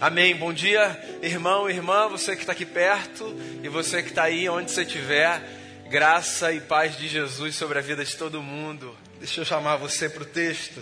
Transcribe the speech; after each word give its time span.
Amém. 0.00 0.36
Bom 0.36 0.52
dia, 0.52 0.96
irmão, 1.20 1.68
irmã, 1.68 2.06
você 2.06 2.36
que 2.36 2.42
está 2.42 2.52
aqui 2.52 2.64
perto 2.64 3.34
e 3.64 3.68
você 3.68 4.00
que 4.00 4.10
está 4.10 4.22
aí 4.22 4.48
onde 4.48 4.70
você 4.70 4.82
estiver. 4.82 5.42
Graça 5.90 6.52
e 6.52 6.60
paz 6.60 6.96
de 6.96 7.08
Jesus 7.08 7.56
sobre 7.56 7.80
a 7.80 7.82
vida 7.82 8.04
de 8.04 8.16
todo 8.16 8.40
mundo. 8.40 8.96
Deixa 9.18 9.40
eu 9.40 9.44
chamar 9.44 9.74
você 9.74 10.08
para 10.08 10.22
o 10.22 10.26
texto. 10.26 10.80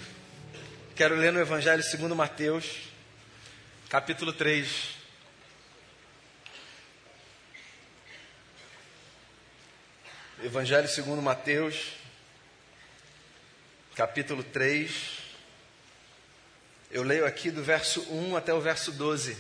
Quero 0.95 1.17
ler 1.17 1.33
no 1.33 1.41
Evangelho 1.41 1.83
segundo 1.83 2.15
Mateus, 2.15 2.91
capítulo 3.89 4.35
3. 4.35 4.91
Evangelho 10.45 10.89
segundo 10.89 11.23
Mateus, 11.23 11.93
capítulo 13.95 14.43
3. 14.43 15.16
Eu 16.91 17.03
leio 17.03 17.27
aqui 17.27 17.51
do 17.51 17.63
verso 17.63 18.01
1 18.13 18.37
até 18.37 18.55
o 18.55 18.61
verso 18.61 18.93
12. 18.93 19.37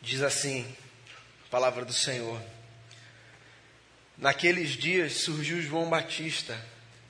Diz 0.00 0.22
assim: 0.22 0.66
Palavra 1.50 1.84
do 1.84 1.92
Senhor. 1.92 2.40
Naqueles 4.18 4.70
dias 4.70 5.12
surgiu 5.14 5.62
João 5.62 5.88
Batista, 5.88 6.58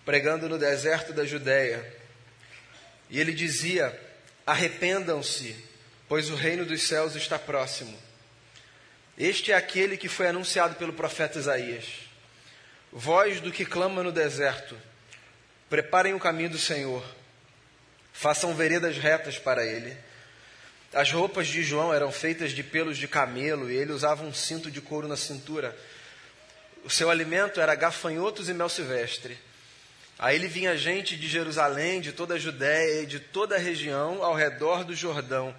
pregando 0.04 0.48
no 0.48 0.58
deserto 0.58 1.12
da 1.14 1.24
Judéia. 1.24 1.98
E 3.08 3.18
ele 3.18 3.32
dizia: 3.32 3.98
Arrependam-se, 4.46 5.56
pois 6.08 6.28
o 6.28 6.34
reino 6.34 6.66
dos 6.66 6.82
céus 6.82 7.16
está 7.16 7.38
próximo. 7.38 7.98
Este 9.16 9.50
é 9.50 9.56
aquele 9.56 9.96
que 9.96 10.08
foi 10.08 10.26
anunciado 10.26 10.74
pelo 10.74 10.92
profeta 10.92 11.38
Isaías. 11.38 11.86
Voz 12.92 13.40
do 13.40 13.50
que 13.50 13.64
clama 13.64 14.02
no 14.02 14.12
deserto 14.12 14.76
Preparem 15.70 16.14
o 16.14 16.18
caminho 16.18 16.50
do 16.50 16.58
Senhor, 16.58 17.00
façam 18.12 18.56
veredas 18.56 18.98
retas 18.98 19.38
para 19.38 19.64
ele. 19.64 19.96
As 20.92 21.12
roupas 21.12 21.46
de 21.46 21.62
João 21.62 21.94
eram 21.94 22.10
feitas 22.10 22.50
de 22.50 22.64
pelos 22.64 22.98
de 22.98 23.06
camelo 23.06 23.70
e 23.70 23.76
ele 23.76 23.92
usava 23.92 24.24
um 24.24 24.34
cinto 24.34 24.68
de 24.68 24.80
couro 24.80 25.06
na 25.06 25.16
cintura. 25.16 25.78
O 26.84 26.90
seu 26.90 27.08
alimento 27.08 27.60
era 27.60 27.72
gafanhotos 27.76 28.48
e 28.48 28.52
mel 28.52 28.68
silvestre. 28.68 29.38
A 30.18 30.34
ele 30.34 30.48
vinha 30.48 30.76
gente 30.76 31.16
de 31.16 31.28
Jerusalém, 31.28 32.00
de 32.00 32.10
toda 32.10 32.34
a 32.34 32.38
Judéia 32.38 33.02
e 33.02 33.06
de 33.06 33.20
toda 33.20 33.54
a 33.54 33.58
região 33.58 34.24
ao 34.24 34.34
redor 34.34 34.82
do 34.82 34.96
Jordão, 34.96 35.54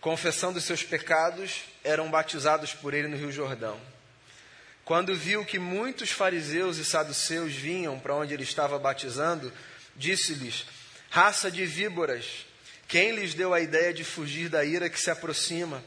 confessando 0.00 0.60
seus 0.60 0.82
pecados, 0.82 1.62
eram 1.84 2.10
batizados 2.10 2.74
por 2.74 2.94
ele 2.94 3.06
no 3.06 3.16
Rio 3.16 3.30
Jordão. 3.30 3.80
Quando 4.84 5.14
viu 5.14 5.44
que 5.44 5.58
muitos 5.58 6.10
fariseus 6.10 6.76
e 6.76 6.84
saduceus 6.84 7.52
vinham 7.52 7.98
para 7.98 8.14
onde 8.14 8.34
ele 8.34 8.42
estava 8.42 8.78
batizando, 8.78 9.52
disse-lhes: 9.94 10.66
Raça 11.08 11.50
de 11.50 11.64
víboras, 11.64 12.46
quem 12.88 13.14
lhes 13.14 13.32
deu 13.32 13.54
a 13.54 13.60
ideia 13.60 13.94
de 13.94 14.02
fugir 14.02 14.48
da 14.48 14.64
ira 14.64 14.90
que 14.90 15.00
se 15.00 15.10
aproxima? 15.10 15.82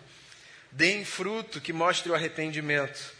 Deem 0.72 1.04
fruto 1.04 1.60
que 1.60 1.74
mostre 1.74 2.10
o 2.12 2.16
arrependimento. 2.16 3.14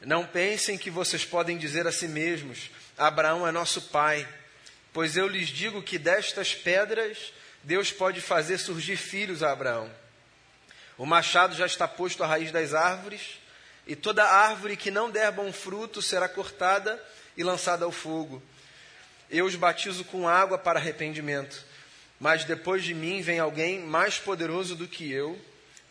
Não 0.00 0.24
pensem 0.24 0.78
que 0.78 0.90
vocês 0.90 1.24
podem 1.24 1.58
dizer 1.58 1.86
a 1.86 1.92
si 1.92 2.06
mesmos: 2.06 2.70
Abraão 2.96 3.46
é 3.46 3.50
nosso 3.50 3.82
pai. 3.82 4.26
Pois 4.92 5.16
eu 5.16 5.26
lhes 5.26 5.48
digo 5.48 5.82
que 5.82 5.98
destas 5.98 6.54
pedras 6.54 7.32
Deus 7.62 7.90
pode 7.90 8.20
fazer 8.20 8.58
surgir 8.58 8.96
filhos 8.96 9.42
a 9.42 9.50
Abraão. 9.50 9.90
O 10.96 11.04
machado 11.04 11.54
já 11.54 11.66
está 11.66 11.86
posto 11.86 12.22
à 12.22 12.26
raiz 12.26 12.52
das 12.52 12.72
árvores 12.72 13.38
e 13.86 13.94
toda 13.94 14.24
árvore 14.24 14.76
que 14.76 14.90
não 14.90 15.10
der 15.10 15.30
bom 15.30 15.52
fruto 15.52 16.02
será 16.02 16.28
cortada 16.28 17.02
e 17.36 17.44
lançada 17.44 17.84
ao 17.84 17.92
fogo. 17.92 18.42
Eu 19.30 19.44
os 19.44 19.54
batizo 19.54 20.04
com 20.04 20.28
água 20.28 20.58
para 20.58 20.78
arrependimento, 20.78 21.64
mas 22.18 22.44
depois 22.44 22.82
de 22.82 22.94
mim 22.94 23.22
vem 23.22 23.38
alguém 23.38 23.80
mais 23.80 24.18
poderoso 24.18 24.74
do 24.74 24.88
que 24.88 25.10
eu, 25.10 25.40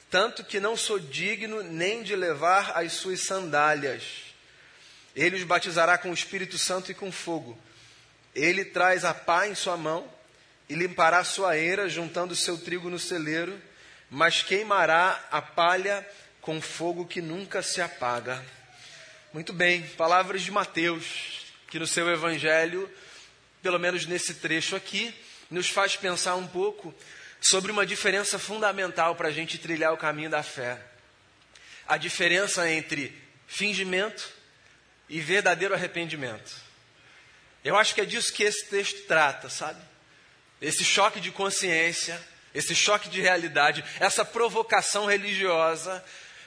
tanto 0.09 0.43
que 0.43 0.59
não 0.59 0.75
sou 0.75 0.99
digno 0.99 1.61
nem 1.63 2.03
de 2.03 2.15
levar 2.15 2.77
as 2.77 2.93
suas 2.93 3.21
sandálias. 3.21 4.03
Ele 5.15 5.37
os 5.37 5.43
batizará 5.43 5.97
com 5.97 6.11
o 6.11 6.13
Espírito 6.13 6.57
Santo 6.57 6.91
e 6.91 6.95
com 6.95 7.11
fogo. 7.11 7.57
Ele 8.33 8.65
traz 8.65 9.05
a 9.05 9.13
pá 9.13 9.47
em 9.47 9.55
sua 9.55 9.77
mão 9.77 10.09
e 10.67 10.75
limpará 10.75 11.23
sua 11.23 11.57
eira, 11.57 11.87
juntando 11.87 12.35
seu 12.35 12.57
trigo 12.57 12.89
no 12.89 12.99
celeiro, 12.99 13.59
mas 14.09 14.41
queimará 14.41 15.23
a 15.31 15.41
palha 15.41 16.05
com 16.45 16.61
fogo 16.61 17.07
que 17.07 17.23
nunca 17.23 17.63
se 17.63 17.81
apaga. 17.81 18.45
Muito 19.33 19.51
bem, 19.51 19.81
palavras 19.81 20.43
de 20.43 20.51
Mateus, 20.51 21.43
que 21.67 21.79
no 21.79 21.87
seu 21.87 22.07
evangelho, 22.07 22.87
pelo 23.63 23.79
menos 23.79 24.05
nesse 24.05 24.35
trecho 24.35 24.75
aqui, 24.75 25.11
nos 25.49 25.67
faz 25.67 25.95
pensar 25.95 26.35
um 26.35 26.45
pouco 26.45 26.93
sobre 27.41 27.71
uma 27.71 27.83
diferença 27.83 28.37
fundamental 28.37 29.15
para 29.15 29.29
a 29.29 29.31
gente 29.31 29.57
trilhar 29.57 29.91
o 29.91 29.97
caminho 29.97 30.29
da 30.29 30.43
fé. 30.43 30.79
A 31.87 31.97
diferença 31.97 32.69
entre 32.69 33.19
fingimento 33.47 34.29
e 35.09 35.19
verdadeiro 35.19 35.73
arrependimento. 35.73 36.55
Eu 37.63 37.75
acho 37.75 37.95
que 37.95 38.01
é 38.01 38.05
disso 38.05 38.31
que 38.31 38.43
esse 38.43 38.65
texto 38.65 39.07
trata, 39.07 39.49
sabe? 39.49 39.81
Esse 40.61 40.85
choque 40.85 41.19
de 41.19 41.31
consciência, 41.31 42.21
esse 42.53 42.75
choque 42.75 43.09
de 43.09 43.19
realidade, 43.19 43.83
essa 43.99 44.23
provocação 44.23 45.07
religiosa 45.07 46.05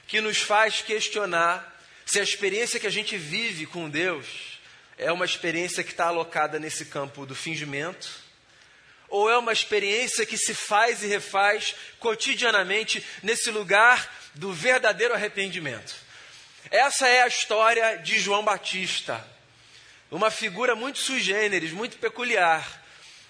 que 0.09 0.19
nos 0.19 0.39
faz 0.39 0.81
questionar 0.81 1.79
se 2.03 2.19
a 2.19 2.23
experiência 2.23 2.79
que 2.79 2.87
a 2.87 2.91
gente 2.91 3.15
vive 3.15 3.67
com 3.67 3.87
Deus 3.87 4.59
é 4.97 5.11
uma 5.11 5.23
experiência 5.23 5.83
que 5.83 5.91
está 5.91 6.07
alocada 6.07 6.59
nesse 6.59 6.85
campo 6.85 7.27
do 7.27 7.35
fingimento, 7.35 8.09
ou 9.07 9.29
é 9.29 9.37
uma 9.37 9.53
experiência 9.53 10.25
que 10.25 10.35
se 10.35 10.55
faz 10.55 11.03
e 11.03 11.07
refaz 11.07 11.75
cotidianamente 11.99 13.05
nesse 13.21 13.51
lugar 13.51 14.11
do 14.33 14.51
verdadeiro 14.51 15.13
arrependimento. 15.13 15.95
Essa 16.71 17.07
é 17.07 17.21
a 17.21 17.27
história 17.27 17.97
de 17.97 18.19
João 18.19 18.43
Batista, 18.43 19.23
uma 20.09 20.31
figura 20.31 20.75
muito 20.75 20.97
sui 20.97 21.19
generis, 21.19 21.71
muito 21.71 21.97
peculiar, 21.99 22.83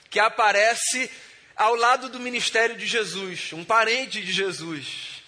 que 0.09 0.19
aparece 0.19 1.11
ao 1.57 1.75
lado 1.75 2.07
do 2.07 2.21
ministério 2.21 2.77
de 2.77 2.87
Jesus, 2.87 3.51
um 3.51 3.65
parente 3.65 4.21
de 4.21 4.31
Jesus 4.31 5.18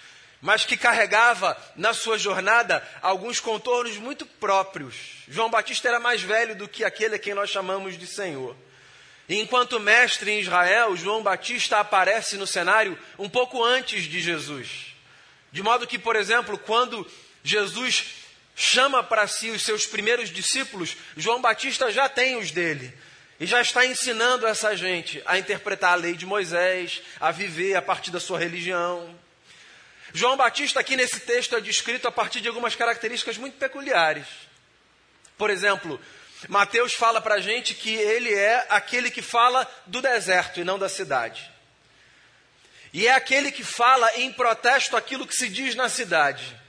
mas 0.41 0.66
que 0.66 0.75
carregava 0.75 1.56
na 1.75 1.94
sua 1.94 2.18
jornada 2.18 2.85
alguns 3.02 3.40
contornos 3.40 3.97
muito 3.97 4.25
próprios. 4.25 4.96
João 5.28 5.52
Batista 5.52 5.88
era 5.88 6.00
mais 6.00 6.22
velho 6.22 6.56
do 6.56 6.68
que 6.68 6.84
aquele 6.84 7.16
a 7.16 7.19
quem 7.19 7.35
nós 7.35 7.50
chamamos 7.50 7.97
de 7.97 8.07
Senhor. 8.07 8.56
E 9.30 9.40
enquanto 9.40 9.80
mestre 9.80 10.31
em 10.31 10.40
Israel, 10.40 10.97
João 10.97 11.22
Batista 11.22 11.80
aparece 11.80 12.38
no 12.38 12.47
cenário 12.47 12.97
um 13.19 13.30
pouco 13.30 13.63
antes 13.63 14.03
de 14.03 14.19
Jesus. 14.19 14.88
De 15.51 15.62
modo 15.62 15.88
que, 15.88 16.00
por 16.00 16.16
exemplo, 16.16 16.57
quando 16.57 17.07
Jesus 17.44 18.16
chama 18.56 19.03
para 19.03 19.28
si 19.28 19.50
os 19.51 19.62
seus 19.62 19.85
primeiros 19.85 20.30
discípulos, 20.30 20.97
João 21.16 21.41
Batista 21.41 21.91
já 21.91 22.09
tem 22.09 22.38
os 22.38 22.51
dele. 22.51 22.94
E 23.40 23.46
já 23.46 23.62
está 23.62 23.85
ensinando 23.85 24.46
essa 24.46 24.75
gente 24.75 25.22
a 25.25 25.38
interpretar 25.38 25.94
a 25.94 25.96
lei 25.96 26.13
de 26.13 26.25
Moisés, 26.25 27.01
a 27.19 27.31
viver 27.31 27.75
a 27.75 27.81
partir 27.81 28.12
da 28.12 28.19
sua 28.19 28.38
religião. 28.38 29.18
João 30.13 30.35
Batista, 30.35 30.79
aqui 30.79 30.95
nesse 30.95 31.22
texto, 31.22 31.55
é 31.55 31.61
descrito 31.61 32.07
a 32.07 32.11
partir 32.11 32.41
de 32.41 32.47
algumas 32.47 32.75
características 32.75 33.38
muito 33.38 33.57
peculiares. 33.57 34.27
Por 35.38 35.49
exemplo, 35.49 35.99
Mateus 36.47 36.94
fala 36.94 37.22
para 37.22 37.35
a 37.35 37.41
gente 37.41 37.73
que 37.73 37.94
ele 37.94 38.33
é 38.33 38.66
aquele 38.69 39.09
que 39.09 39.21
fala 39.21 39.69
do 39.85 40.01
deserto 40.01 40.59
e 40.59 40.63
não 40.63 40.77
da 40.77 40.89
cidade. 40.89 41.50
E 42.94 43.07
é 43.07 43.13
aquele 43.13 43.51
que 43.51 43.63
fala 43.63 44.11
em 44.17 44.33
protesto 44.33 44.97
aquilo 44.97 45.25
que 45.25 45.35
se 45.35 45.47
diz 45.47 45.75
na 45.75 45.88
cidade. 45.88 46.59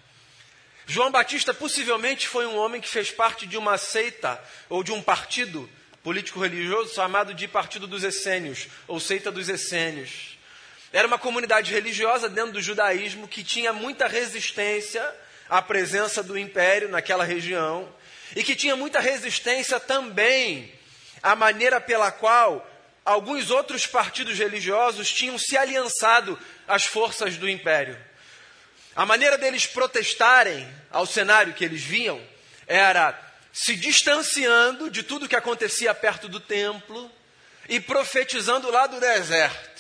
João 0.87 1.11
Batista 1.11 1.53
possivelmente 1.53 2.29
foi 2.29 2.47
um 2.47 2.57
homem 2.57 2.81
que 2.81 2.89
fez 2.89 3.11
parte 3.11 3.47
de 3.47 3.57
uma 3.57 3.79
seita 3.79 4.43
ou 4.69 4.85
de 4.85 4.93
um 4.93 5.03
partido 5.03 5.69
político-religioso 6.03 6.95
chamado 6.95 7.33
de 7.33 7.47
Partido 7.47 7.87
dos 7.87 8.03
Essênios, 8.03 8.67
ou 8.89 8.99
Seita 8.99 9.31
dos 9.31 9.49
Essênios. 9.49 10.37
Era 10.93 11.09
uma 11.09 11.19
comunidade 11.19 11.73
religiosa 11.73 12.29
dentro 12.29 12.53
do 12.53 12.61
judaísmo 12.61 13.27
que 13.27 13.43
tinha 13.43 13.73
muita 13.73 14.07
resistência 14.07 15.03
à 15.49 15.63
presença 15.63 16.23
do 16.23 16.37
império 16.37 16.89
naquela 16.89 17.25
região 17.25 17.89
e 18.37 18.43
que 18.43 18.55
tinha 18.55 18.77
muita 18.77 19.01
resistência 19.01 19.81
também 19.81 20.73
à 21.23 21.35
maneira 21.35 21.81
pela 21.81 22.13
qual 22.13 22.69
alguns 23.05 23.51
outros 23.51 23.87
partidos 23.87 24.39
religiosos 24.39 25.11
tinham 25.11 25.39
se 25.39 25.57
aliançado 25.57 26.39
às 26.69 26.85
forças 26.85 27.37
do 27.37 27.49
império. 27.49 27.99
A 28.95 29.07
maneira 29.07 29.39
deles 29.39 29.67
protestarem 29.67 30.69
ao 30.91 31.07
cenário 31.07 31.55
que 31.55 31.65
eles 31.65 31.83
viam 31.83 32.21
era 32.67 33.19
se 33.51 33.75
distanciando 33.77 34.91
de 34.91 35.03
tudo 35.03 35.29
que 35.29 35.37
acontecia 35.37 35.95
perto 35.95 36.29
do 36.29 36.39
templo 36.39 37.11
e 37.67 37.81
profetizando 37.81 38.71
lá 38.71 38.87
do 38.87 39.01
deserto. 39.01 39.72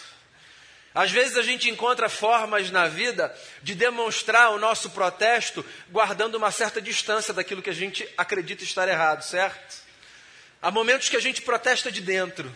Às 0.94 1.10
vezes 1.10 1.38
a 1.38 1.42
gente 1.42 1.70
encontra 1.70 2.08
formas 2.08 2.70
na 2.70 2.86
vida 2.86 3.34
de 3.62 3.74
demonstrar 3.74 4.50
o 4.50 4.58
nosso 4.58 4.90
protesto 4.90 5.64
guardando 5.90 6.34
uma 6.34 6.50
certa 6.50 6.82
distância 6.82 7.32
daquilo 7.32 7.62
que 7.62 7.70
a 7.70 7.74
gente 7.74 8.06
acredita 8.16 8.62
estar 8.62 8.86
errado, 8.86 9.22
certo? 9.22 9.82
Há 10.60 10.70
momentos 10.70 11.08
que 11.08 11.16
a 11.16 11.20
gente 11.20 11.42
protesta 11.42 11.90
de 11.90 12.00
dentro, 12.00 12.54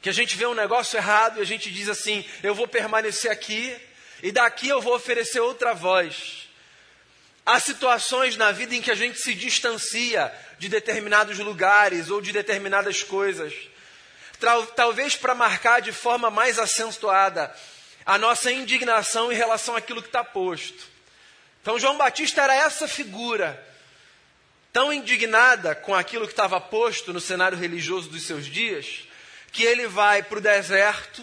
Que 0.00 0.08
a 0.08 0.12
gente 0.12 0.36
vê 0.36 0.46
um 0.46 0.54
negócio 0.54 0.96
errado 0.96 1.38
e 1.38 1.42
a 1.42 1.44
gente 1.44 1.70
diz 1.72 1.88
assim: 1.88 2.24
eu 2.42 2.54
vou 2.54 2.68
permanecer 2.68 3.30
aqui 3.30 3.76
e 4.22 4.30
daqui 4.30 4.68
eu 4.68 4.80
vou 4.80 4.94
oferecer 4.94 5.40
outra 5.40 5.74
voz. 5.74 6.48
Há 7.44 7.58
situações 7.58 8.36
na 8.36 8.52
vida 8.52 8.74
em 8.74 8.82
que 8.82 8.90
a 8.90 8.94
gente 8.94 9.18
se 9.18 9.34
distancia 9.34 10.32
de 10.58 10.68
determinados 10.68 11.38
lugares 11.38 12.10
ou 12.10 12.20
de 12.20 12.30
determinadas 12.30 13.02
coisas. 13.02 13.52
Talvez 14.74 15.16
para 15.16 15.34
marcar 15.34 15.80
de 15.80 15.92
forma 15.92 16.30
mais 16.30 16.58
acentuada 16.58 17.54
a 18.06 18.16
nossa 18.16 18.50
indignação 18.50 19.30
em 19.30 19.34
relação 19.34 19.76
àquilo 19.76 20.00
que 20.00 20.08
está 20.08 20.24
posto. 20.24 20.86
Então, 21.60 21.78
João 21.78 21.98
Batista 21.98 22.42
era 22.42 22.54
essa 22.54 22.88
figura, 22.88 23.62
tão 24.72 24.92
indignada 24.92 25.74
com 25.74 25.94
aquilo 25.94 26.26
que 26.26 26.32
estava 26.32 26.60
posto 26.60 27.12
no 27.12 27.20
cenário 27.20 27.58
religioso 27.58 28.08
dos 28.08 28.22
seus 28.22 28.46
dias, 28.46 29.04
que 29.52 29.64
ele 29.64 29.86
vai 29.86 30.22
para 30.22 30.38
o 30.38 30.40
deserto 30.40 31.22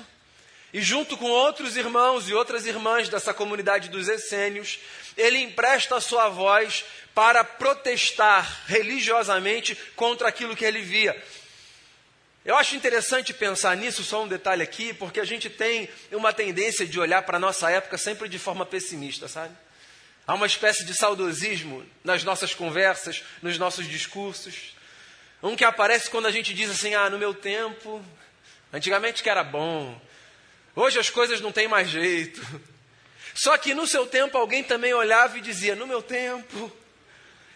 e, 0.76 0.82
junto 0.82 1.16
com 1.16 1.26
outros 1.26 1.78
irmãos 1.78 2.28
e 2.28 2.34
outras 2.34 2.66
irmãs 2.66 3.08
dessa 3.08 3.34
comunidade 3.34 3.90
dos 3.90 4.10
essênios, 4.10 4.78
ele 5.16 5.40
empresta 5.40 5.96
a 5.96 6.02
sua 6.02 6.28
voz 6.28 6.84
para 7.16 7.44
protestar 7.46 8.64
religiosamente 8.68 9.74
contra 9.96 10.28
aquilo 10.28 10.56
que 10.56 10.66
ele 10.66 10.82
via. 10.82 11.16
Eu 12.45 12.56
acho 12.56 12.75
interessante 12.75 13.33
pensar 13.33 13.75
nisso, 13.75 14.03
só 14.03 14.24
um 14.24 14.27
detalhe 14.27 14.62
aqui, 14.62 14.94
porque 14.94 15.19
a 15.19 15.25
gente 15.25 15.50
tem 15.50 15.89
uma 16.12 16.31
tendência 16.31 16.86
de 16.86 17.00
olhar 17.00 17.24
para 17.24 17.38
a 17.38 17.39
nossa 17.39 17.71
época 17.71 17.97
sempre 17.97 18.30
de 18.30 18.38
forma 18.38 18.63
pessimista, 18.63 19.27
sabe? 19.27 19.57
Há 20.27 20.36
uma 20.36 20.45
espécie 20.45 20.86
de 20.86 20.94
saudosismo 20.94 21.83
nas 22.03 22.24
nossas 22.24 22.53
conversas, 22.53 23.24
nos 23.42 23.57
nossos 23.57 23.88
discursos. 23.88 24.75
Um 25.42 25.56
que 25.56 25.63
aparece 25.63 26.07
quando 26.12 26.27
a 26.27 26.31
gente 26.31 26.53
diz 26.53 26.69
assim: 26.69 26.94
ah, 26.94 27.09
no 27.09 27.18
meu 27.18 27.33
tempo, 27.33 28.06
antigamente 28.71 29.24
que 29.24 29.30
era 29.30 29.44
bom, 29.44 30.00
hoje 30.75 31.00
as 31.00 31.09
coisas 31.09 31.42
não 31.42 31.51
têm 31.51 31.68
mais 31.68 31.89
jeito. 31.89 32.42
Só 33.33 33.57
que 33.57 33.74
no 33.74 33.88
seu 33.88 34.06
tempo 34.06 34.38
alguém 34.38 34.63
também 34.63 34.94
olhava 34.94 35.36
e 35.36 35.42
dizia: 35.42 35.75
no 35.75 35.88
meu 35.88 36.01
tempo. 36.01 36.71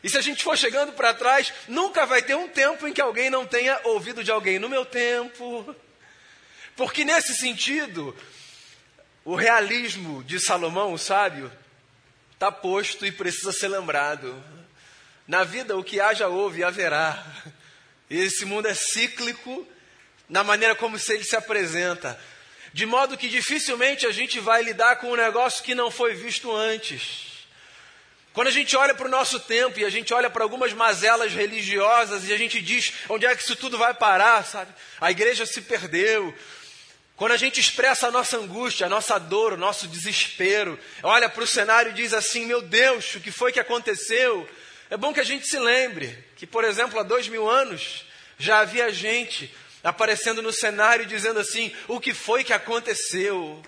E 0.03 0.09
se 0.09 0.17
a 0.17 0.21
gente 0.21 0.43
for 0.43 0.57
chegando 0.57 0.93
para 0.93 1.13
trás, 1.13 1.53
nunca 1.67 2.05
vai 2.05 2.21
ter 2.21 2.35
um 2.35 2.47
tempo 2.47 2.87
em 2.87 2.93
que 2.93 3.01
alguém 3.01 3.29
não 3.29 3.45
tenha 3.45 3.79
ouvido 3.83 4.23
de 4.23 4.31
alguém, 4.31 4.57
no 4.57 4.69
meu 4.69 4.85
tempo. 4.85 5.75
Porque 6.75 7.03
nesse 7.03 7.35
sentido, 7.35 8.15
o 9.25 9.35
realismo 9.35 10.23
de 10.23 10.39
Salomão, 10.39 10.93
o 10.93 10.97
sábio, 10.97 11.51
está 12.33 12.49
posto 12.51 13.05
e 13.05 13.11
precisa 13.11 13.51
ser 13.51 13.67
lembrado. 13.67 14.41
Na 15.27 15.43
vida, 15.43 15.77
o 15.77 15.83
que 15.83 15.99
haja, 15.99 16.29
houve 16.29 16.61
e 16.61 16.63
haverá. 16.63 17.25
Esse 18.09 18.45
mundo 18.45 18.67
é 18.67 18.73
cíclico 18.73 19.67
na 20.29 20.43
maneira 20.43 20.73
como 20.75 20.97
ele 21.09 21.23
se 21.23 21.35
apresenta. 21.35 22.19
De 22.71 22.85
modo 22.85 23.17
que 23.17 23.27
dificilmente 23.27 24.05
a 24.05 24.11
gente 24.11 24.39
vai 24.39 24.63
lidar 24.63 24.95
com 24.97 25.11
um 25.11 25.15
negócio 25.15 25.63
que 25.63 25.75
não 25.75 25.91
foi 25.91 26.13
visto 26.13 26.55
antes. 26.55 27.28
Quando 28.39 28.47
a 28.47 28.51
gente 28.51 28.73
olha 28.77 28.95
para 28.95 29.05
o 29.05 29.09
nosso 29.09 29.37
tempo 29.37 29.81
e 29.81 29.83
a 29.83 29.89
gente 29.89 30.13
olha 30.13 30.29
para 30.29 30.45
algumas 30.45 30.71
mazelas 30.71 31.33
religiosas 31.33 32.25
e 32.25 32.31
a 32.31 32.37
gente 32.37 32.61
diz 32.61 32.93
onde 33.09 33.25
é 33.25 33.35
que 33.35 33.43
isso 33.43 33.53
tudo 33.53 33.77
vai 33.77 33.93
parar, 33.93 34.45
sabe? 34.45 34.73
A 35.01 35.11
igreja 35.11 35.45
se 35.45 35.61
perdeu. 35.61 36.33
Quando 37.17 37.33
a 37.33 37.35
gente 37.35 37.59
expressa 37.59 38.07
a 38.07 38.11
nossa 38.11 38.37
angústia, 38.37 38.85
a 38.85 38.89
nossa 38.89 39.19
dor, 39.19 39.51
o 39.51 39.57
nosso 39.57 39.89
desespero, 39.89 40.79
olha 41.03 41.27
para 41.27 41.43
o 41.43 41.47
cenário 41.47 41.91
e 41.91 41.93
diz 41.93 42.13
assim: 42.13 42.45
Meu 42.45 42.61
Deus, 42.61 43.13
o 43.15 43.19
que 43.19 43.29
foi 43.29 43.51
que 43.51 43.59
aconteceu? 43.59 44.49
É 44.89 44.95
bom 44.95 45.13
que 45.13 45.19
a 45.19 45.25
gente 45.25 45.45
se 45.45 45.59
lembre 45.59 46.17
que, 46.37 46.47
por 46.47 46.63
exemplo, 46.63 46.97
há 46.97 47.03
dois 47.03 47.27
mil 47.27 47.45
anos 47.49 48.05
já 48.37 48.59
havia 48.61 48.89
gente 48.89 49.53
aparecendo 49.83 50.41
no 50.41 50.53
cenário 50.53 51.05
dizendo 51.05 51.41
assim: 51.41 51.75
o 51.89 51.99
que 51.99 52.13
foi 52.13 52.45
que 52.45 52.53
aconteceu? 52.53 53.61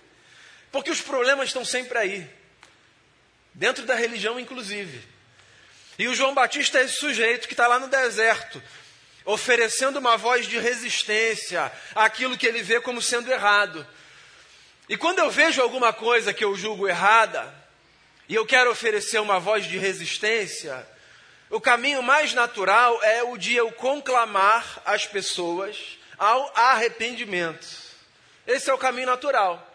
Porque 0.71 0.89
os 0.89 1.01
problemas 1.01 1.49
estão 1.49 1.65
sempre 1.65 1.97
aí, 1.97 2.29
dentro 3.53 3.85
da 3.85 3.95
religião, 3.95 4.39
inclusive. 4.39 5.01
E 5.97 6.07
o 6.07 6.15
João 6.15 6.33
Batista 6.33 6.79
é 6.79 6.83
esse 6.83 6.95
sujeito 6.95 7.47
que 7.47 7.53
está 7.53 7.67
lá 7.67 7.79
no 7.79 7.87
deserto, 7.87 8.61
oferecendo 9.25 9.99
uma 9.99 10.17
voz 10.17 10.47
de 10.47 10.57
resistência 10.57 11.71
àquilo 11.93 12.37
que 12.37 12.47
ele 12.47 12.63
vê 12.63 12.79
como 12.81 13.01
sendo 13.01 13.31
errado. 13.31 13.85
E 14.89 14.97
quando 14.97 15.19
eu 15.19 15.29
vejo 15.29 15.61
alguma 15.61 15.93
coisa 15.93 16.33
que 16.33 16.43
eu 16.43 16.55
julgo 16.55 16.87
errada, 16.87 17.53
e 18.27 18.35
eu 18.35 18.45
quero 18.45 18.71
oferecer 18.71 19.19
uma 19.19 19.39
voz 19.39 19.65
de 19.65 19.77
resistência, 19.77 20.87
o 21.49 21.59
caminho 21.59 22.01
mais 22.01 22.33
natural 22.33 23.03
é 23.03 23.21
o 23.23 23.37
de 23.37 23.55
eu 23.55 23.71
conclamar 23.73 24.81
as 24.85 25.05
pessoas 25.05 25.99
ao 26.17 26.51
arrependimento. 26.55 27.67
Esse 28.47 28.69
é 28.69 28.73
o 28.73 28.77
caminho 28.77 29.07
natural. 29.07 29.70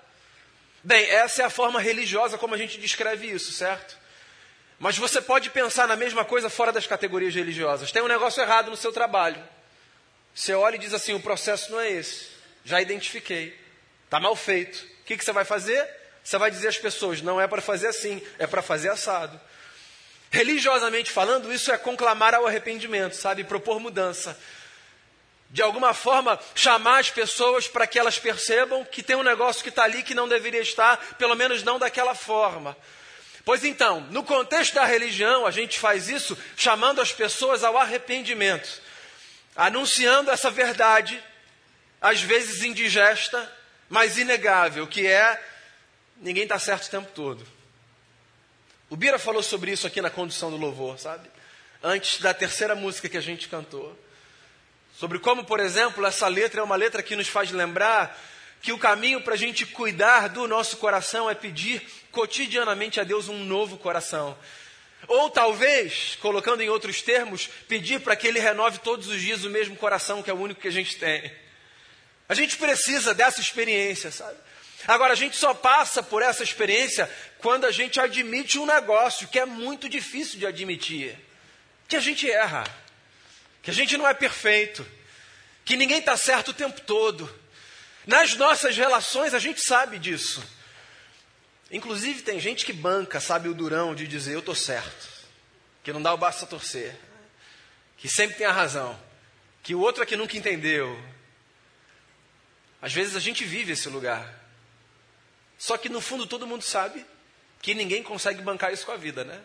Bem, 0.86 1.04
essa 1.10 1.42
é 1.42 1.44
a 1.44 1.50
forma 1.50 1.80
religiosa 1.80 2.38
como 2.38 2.54
a 2.54 2.56
gente 2.56 2.78
descreve 2.78 3.26
isso, 3.26 3.50
certo? 3.50 3.98
Mas 4.78 4.96
você 4.96 5.20
pode 5.20 5.50
pensar 5.50 5.88
na 5.88 5.96
mesma 5.96 6.24
coisa 6.24 6.48
fora 6.48 6.70
das 6.70 6.86
categorias 6.86 7.34
religiosas. 7.34 7.90
Tem 7.90 8.02
um 8.02 8.06
negócio 8.06 8.40
errado 8.40 8.70
no 8.70 8.76
seu 8.76 8.92
trabalho. 8.92 9.42
Você 10.32 10.54
olha 10.54 10.76
e 10.76 10.78
diz 10.78 10.94
assim: 10.94 11.12
o 11.12 11.18
processo 11.18 11.72
não 11.72 11.80
é 11.80 11.90
esse. 11.90 12.28
Já 12.64 12.80
identifiquei. 12.80 13.60
Está 14.04 14.20
mal 14.20 14.36
feito. 14.36 14.76
O 14.76 15.04
que, 15.06 15.16
que 15.16 15.24
você 15.24 15.32
vai 15.32 15.44
fazer? 15.44 15.84
Você 16.22 16.38
vai 16.38 16.52
dizer 16.52 16.68
às 16.68 16.78
pessoas: 16.78 17.20
não 17.20 17.40
é 17.40 17.48
para 17.48 17.60
fazer 17.60 17.88
assim, 17.88 18.22
é 18.38 18.46
para 18.46 18.62
fazer 18.62 18.88
assado. 18.88 19.40
Religiosamente 20.30 21.10
falando, 21.10 21.52
isso 21.52 21.72
é 21.72 21.78
conclamar 21.78 22.32
ao 22.32 22.46
arrependimento, 22.46 23.16
sabe? 23.16 23.42
Propor 23.42 23.80
mudança. 23.80 24.38
De 25.56 25.62
alguma 25.62 25.94
forma, 25.94 26.38
chamar 26.54 26.98
as 26.98 27.08
pessoas 27.08 27.66
para 27.66 27.86
que 27.86 27.98
elas 27.98 28.18
percebam 28.18 28.84
que 28.84 29.02
tem 29.02 29.16
um 29.16 29.22
negócio 29.22 29.62
que 29.62 29.70
está 29.70 29.84
ali 29.84 30.02
que 30.02 30.12
não 30.12 30.28
deveria 30.28 30.60
estar, 30.60 30.98
pelo 31.16 31.34
menos 31.34 31.62
não 31.62 31.78
daquela 31.78 32.14
forma. 32.14 32.76
Pois 33.42 33.64
então, 33.64 34.02
no 34.10 34.22
contexto 34.22 34.74
da 34.74 34.84
religião, 34.84 35.46
a 35.46 35.50
gente 35.50 35.78
faz 35.78 36.10
isso 36.10 36.36
chamando 36.58 37.00
as 37.00 37.10
pessoas 37.10 37.64
ao 37.64 37.78
arrependimento, 37.78 38.82
anunciando 39.56 40.30
essa 40.30 40.50
verdade, 40.50 41.24
às 42.02 42.20
vezes 42.20 42.62
indigesta, 42.62 43.50
mas 43.88 44.18
inegável, 44.18 44.86
que 44.86 45.06
é 45.06 45.42
ninguém 46.18 46.42
está 46.42 46.58
certo 46.58 46.84
o 46.84 46.90
tempo 46.90 47.10
todo. 47.14 47.46
O 48.90 48.96
Bira 48.96 49.18
falou 49.18 49.42
sobre 49.42 49.72
isso 49.72 49.86
aqui 49.86 50.02
na 50.02 50.10
condução 50.10 50.50
do 50.50 50.58
louvor, 50.58 50.98
sabe? 50.98 51.30
Antes 51.82 52.20
da 52.20 52.34
terceira 52.34 52.74
música 52.74 53.08
que 53.08 53.16
a 53.16 53.22
gente 53.22 53.48
cantou. 53.48 53.98
Sobre 54.98 55.18
como, 55.18 55.44
por 55.44 55.60
exemplo, 55.60 56.06
essa 56.06 56.26
letra 56.26 56.60
é 56.60 56.64
uma 56.64 56.74
letra 56.74 57.02
que 57.02 57.14
nos 57.14 57.28
faz 57.28 57.50
lembrar 57.50 58.18
que 58.62 58.72
o 58.72 58.78
caminho 58.78 59.20
para 59.20 59.34
a 59.34 59.36
gente 59.36 59.66
cuidar 59.66 60.28
do 60.28 60.48
nosso 60.48 60.78
coração 60.78 61.28
é 61.28 61.34
pedir 61.34 61.86
cotidianamente 62.10 62.98
a 62.98 63.04
Deus 63.04 63.28
um 63.28 63.44
novo 63.44 63.76
coração. 63.76 64.36
Ou 65.06 65.28
talvez, 65.28 66.16
colocando 66.20 66.62
em 66.62 66.70
outros 66.70 67.02
termos, 67.02 67.46
pedir 67.68 68.00
para 68.00 68.16
que 68.16 68.26
Ele 68.26 68.40
renove 68.40 68.78
todos 68.78 69.08
os 69.08 69.20
dias 69.20 69.44
o 69.44 69.50
mesmo 69.50 69.76
coração, 69.76 70.22
que 70.22 70.30
é 70.30 70.32
o 70.32 70.40
único 70.40 70.62
que 70.62 70.68
a 70.68 70.72
gente 70.72 70.96
tem. 70.96 71.30
A 72.26 72.34
gente 72.34 72.56
precisa 72.56 73.12
dessa 73.12 73.40
experiência, 73.40 74.10
sabe? 74.10 74.38
Agora, 74.86 75.12
a 75.12 75.16
gente 75.16 75.36
só 75.36 75.52
passa 75.52 76.02
por 76.02 76.22
essa 76.22 76.42
experiência 76.42 77.10
quando 77.38 77.66
a 77.66 77.70
gente 77.70 78.00
admite 78.00 78.58
um 78.58 78.66
negócio 78.66 79.28
que 79.28 79.38
é 79.38 79.44
muito 79.44 79.88
difícil 79.88 80.38
de 80.38 80.46
admitir: 80.46 81.16
que 81.86 81.96
a 81.96 82.00
gente 82.00 82.28
erra, 82.30 82.64
que 83.66 83.70
a 83.72 83.74
gente 83.74 83.96
não 83.96 84.06
é 84.06 84.14
perfeito, 84.14 84.86
que 85.64 85.76
ninguém 85.76 85.98
está 85.98 86.16
certo 86.16 86.52
o 86.52 86.54
tempo 86.54 86.80
todo. 86.82 87.28
Nas 88.06 88.36
nossas 88.36 88.76
relações, 88.76 89.34
a 89.34 89.40
gente 89.40 89.60
sabe 89.60 89.98
disso. 89.98 90.40
Inclusive, 91.72 92.22
tem 92.22 92.38
gente 92.38 92.64
que 92.64 92.72
banca, 92.72 93.18
sabe, 93.18 93.48
o 93.48 93.54
durão 93.54 93.92
de 93.92 94.06
dizer: 94.06 94.34
eu 94.34 94.38
estou 94.38 94.54
certo, 94.54 95.08
que 95.82 95.92
não 95.92 96.00
dá 96.00 96.14
o 96.14 96.16
basta 96.16 96.46
torcer, 96.46 96.96
que 97.96 98.08
sempre 98.08 98.36
tem 98.36 98.46
a 98.46 98.52
razão, 98.52 98.96
que 99.64 99.74
o 99.74 99.80
outro 99.80 100.00
é 100.00 100.06
que 100.06 100.14
nunca 100.14 100.36
entendeu. 100.36 100.96
Às 102.80 102.92
vezes 102.92 103.16
a 103.16 103.20
gente 103.20 103.44
vive 103.44 103.72
esse 103.72 103.88
lugar. 103.88 104.32
Só 105.58 105.76
que 105.76 105.88
no 105.88 106.00
fundo 106.00 106.24
todo 106.24 106.46
mundo 106.46 106.62
sabe 106.62 107.04
que 107.60 107.74
ninguém 107.74 108.04
consegue 108.04 108.40
bancar 108.42 108.72
isso 108.72 108.86
com 108.86 108.92
a 108.92 108.96
vida, 108.96 109.24
né? 109.24 109.42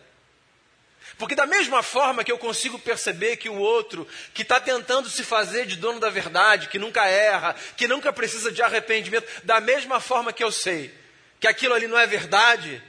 Porque 1.18 1.34
da 1.34 1.46
mesma 1.46 1.82
forma 1.82 2.24
que 2.24 2.32
eu 2.32 2.38
consigo 2.38 2.78
perceber 2.78 3.36
que 3.36 3.48
o 3.48 3.58
outro, 3.58 4.08
que 4.34 4.42
está 4.42 4.60
tentando 4.60 5.08
se 5.08 5.22
fazer 5.22 5.66
de 5.66 5.76
dono 5.76 6.00
da 6.00 6.10
verdade, 6.10 6.68
que 6.68 6.78
nunca 6.78 7.06
erra, 7.06 7.54
que 7.76 7.86
nunca 7.86 8.12
precisa 8.12 8.50
de 8.50 8.62
arrependimento, 8.62 9.26
da 9.44 9.60
mesma 9.60 10.00
forma 10.00 10.32
que 10.32 10.42
eu 10.42 10.50
sei 10.50 11.02
que 11.42 11.48
aquilo 11.48 11.74
ali 11.74 11.88
não 11.88 11.98
é 11.98 12.06
verdade, 12.06 12.80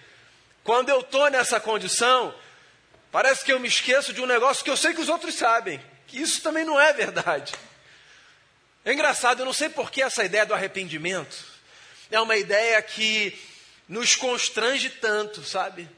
quando 0.64 0.90
eu 0.90 1.00
estou 1.00 1.28
nessa 1.32 1.60
condição, 1.60 2.36
parece 3.12 3.44
que 3.44 3.52
eu 3.52 3.60
me 3.60 3.68
esqueço 3.68 4.14
de 4.14 4.22
um 4.22 4.28
negócio 4.28 4.64
que 4.64 4.70
eu 4.70 4.78
sei 4.78 4.94
que 4.94 5.02
os 5.02 5.10
outros 5.10 5.34
sabem, 5.34 5.84
que 6.06 6.22
isso 6.22 6.40
também 6.40 6.64
não 6.64 6.80
é 6.80 6.94
verdade. 6.94 7.52
É 8.86 8.94
engraçado, 8.94 9.40
eu 9.40 9.46
não 9.48 9.54
sei 9.54 9.70
por 9.70 9.90
que 9.90 10.04
essa 10.04 10.24
ideia 10.24 10.46
do 10.46 10.54
arrependimento 10.54 11.36
é 12.12 12.22
uma 12.22 12.38
ideia 12.38 12.80
que 12.80 13.36
nos 13.90 14.16
constrange 14.16 14.88
tanto, 14.88 15.44
sabe? 15.44 15.90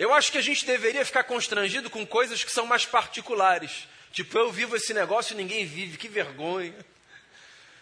Eu 0.00 0.14
acho 0.14 0.32
que 0.32 0.38
a 0.38 0.42
gente 0.42 0.64
deveria 0.64 1.04
ficar 1.04 1.24
constrangido 1.24 1.90
com 1.90 2.06
coisas 2.06 2.42
que 2.42 2.50
são 2.50 2.64
mais 2.64 2.86
particulares. 2.86 3.86
Tipo, 4.10 4.38
eu 4.38 4.50
vivo 4.50 4.74
esse 4.74 4.94
negócio 4.94 5.34
e 5.34 5.36
ninguém 5.36 5.66
vive, 5.66 5.98
que 5.98 6.08
vergonha. 6.08 6.74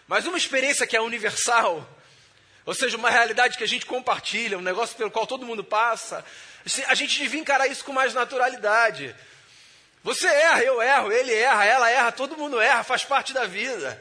Mas 0.05 0.27
uma 0.27 0.37
experiência 0.37 0.85
que 0.85 0.97
é 0.97 1.01
universal, 1.01 1.89
ou 2.65 2.73
seja, 2.73 2.97
uma 2.97 3.09
realidade 3.09 3.57
que 3.57 3.63
a 3.63 3.67
gente 3.67 3.85
compartilha, 3.85 4.57
um 4.57 4.61
negócio 4.61 4.97
pelo 4.97 5.09
qual 5.09 5.25
todo 5.25 5.45
mundo 5.45 5.63
passa, 5.63 6.25
a 6.87 6.93
gente 6.93 7.17
devia 7.17 7.39
encarar 7.39 7.67
isso 7.67 7.85
com 7.85 7.93
mais 7.93 8.13
naturalidade. 8.13 9.15
Você 10.03 10.27
erra, 10.27 10.61
eu 10.61 10.81
erro, 10.81 11.13
ele 11.13 11.33
erra, 11.33 11.63
ela 11.63 11.89
erra, 11.89 12.11
todo 12.11 12.35
mundo 12.35 12.59
erra, 12.59 12.83
faz 12.83 13.05
parte 13.05 13.31
da 13.31 13.45
vida. 13.45 13.97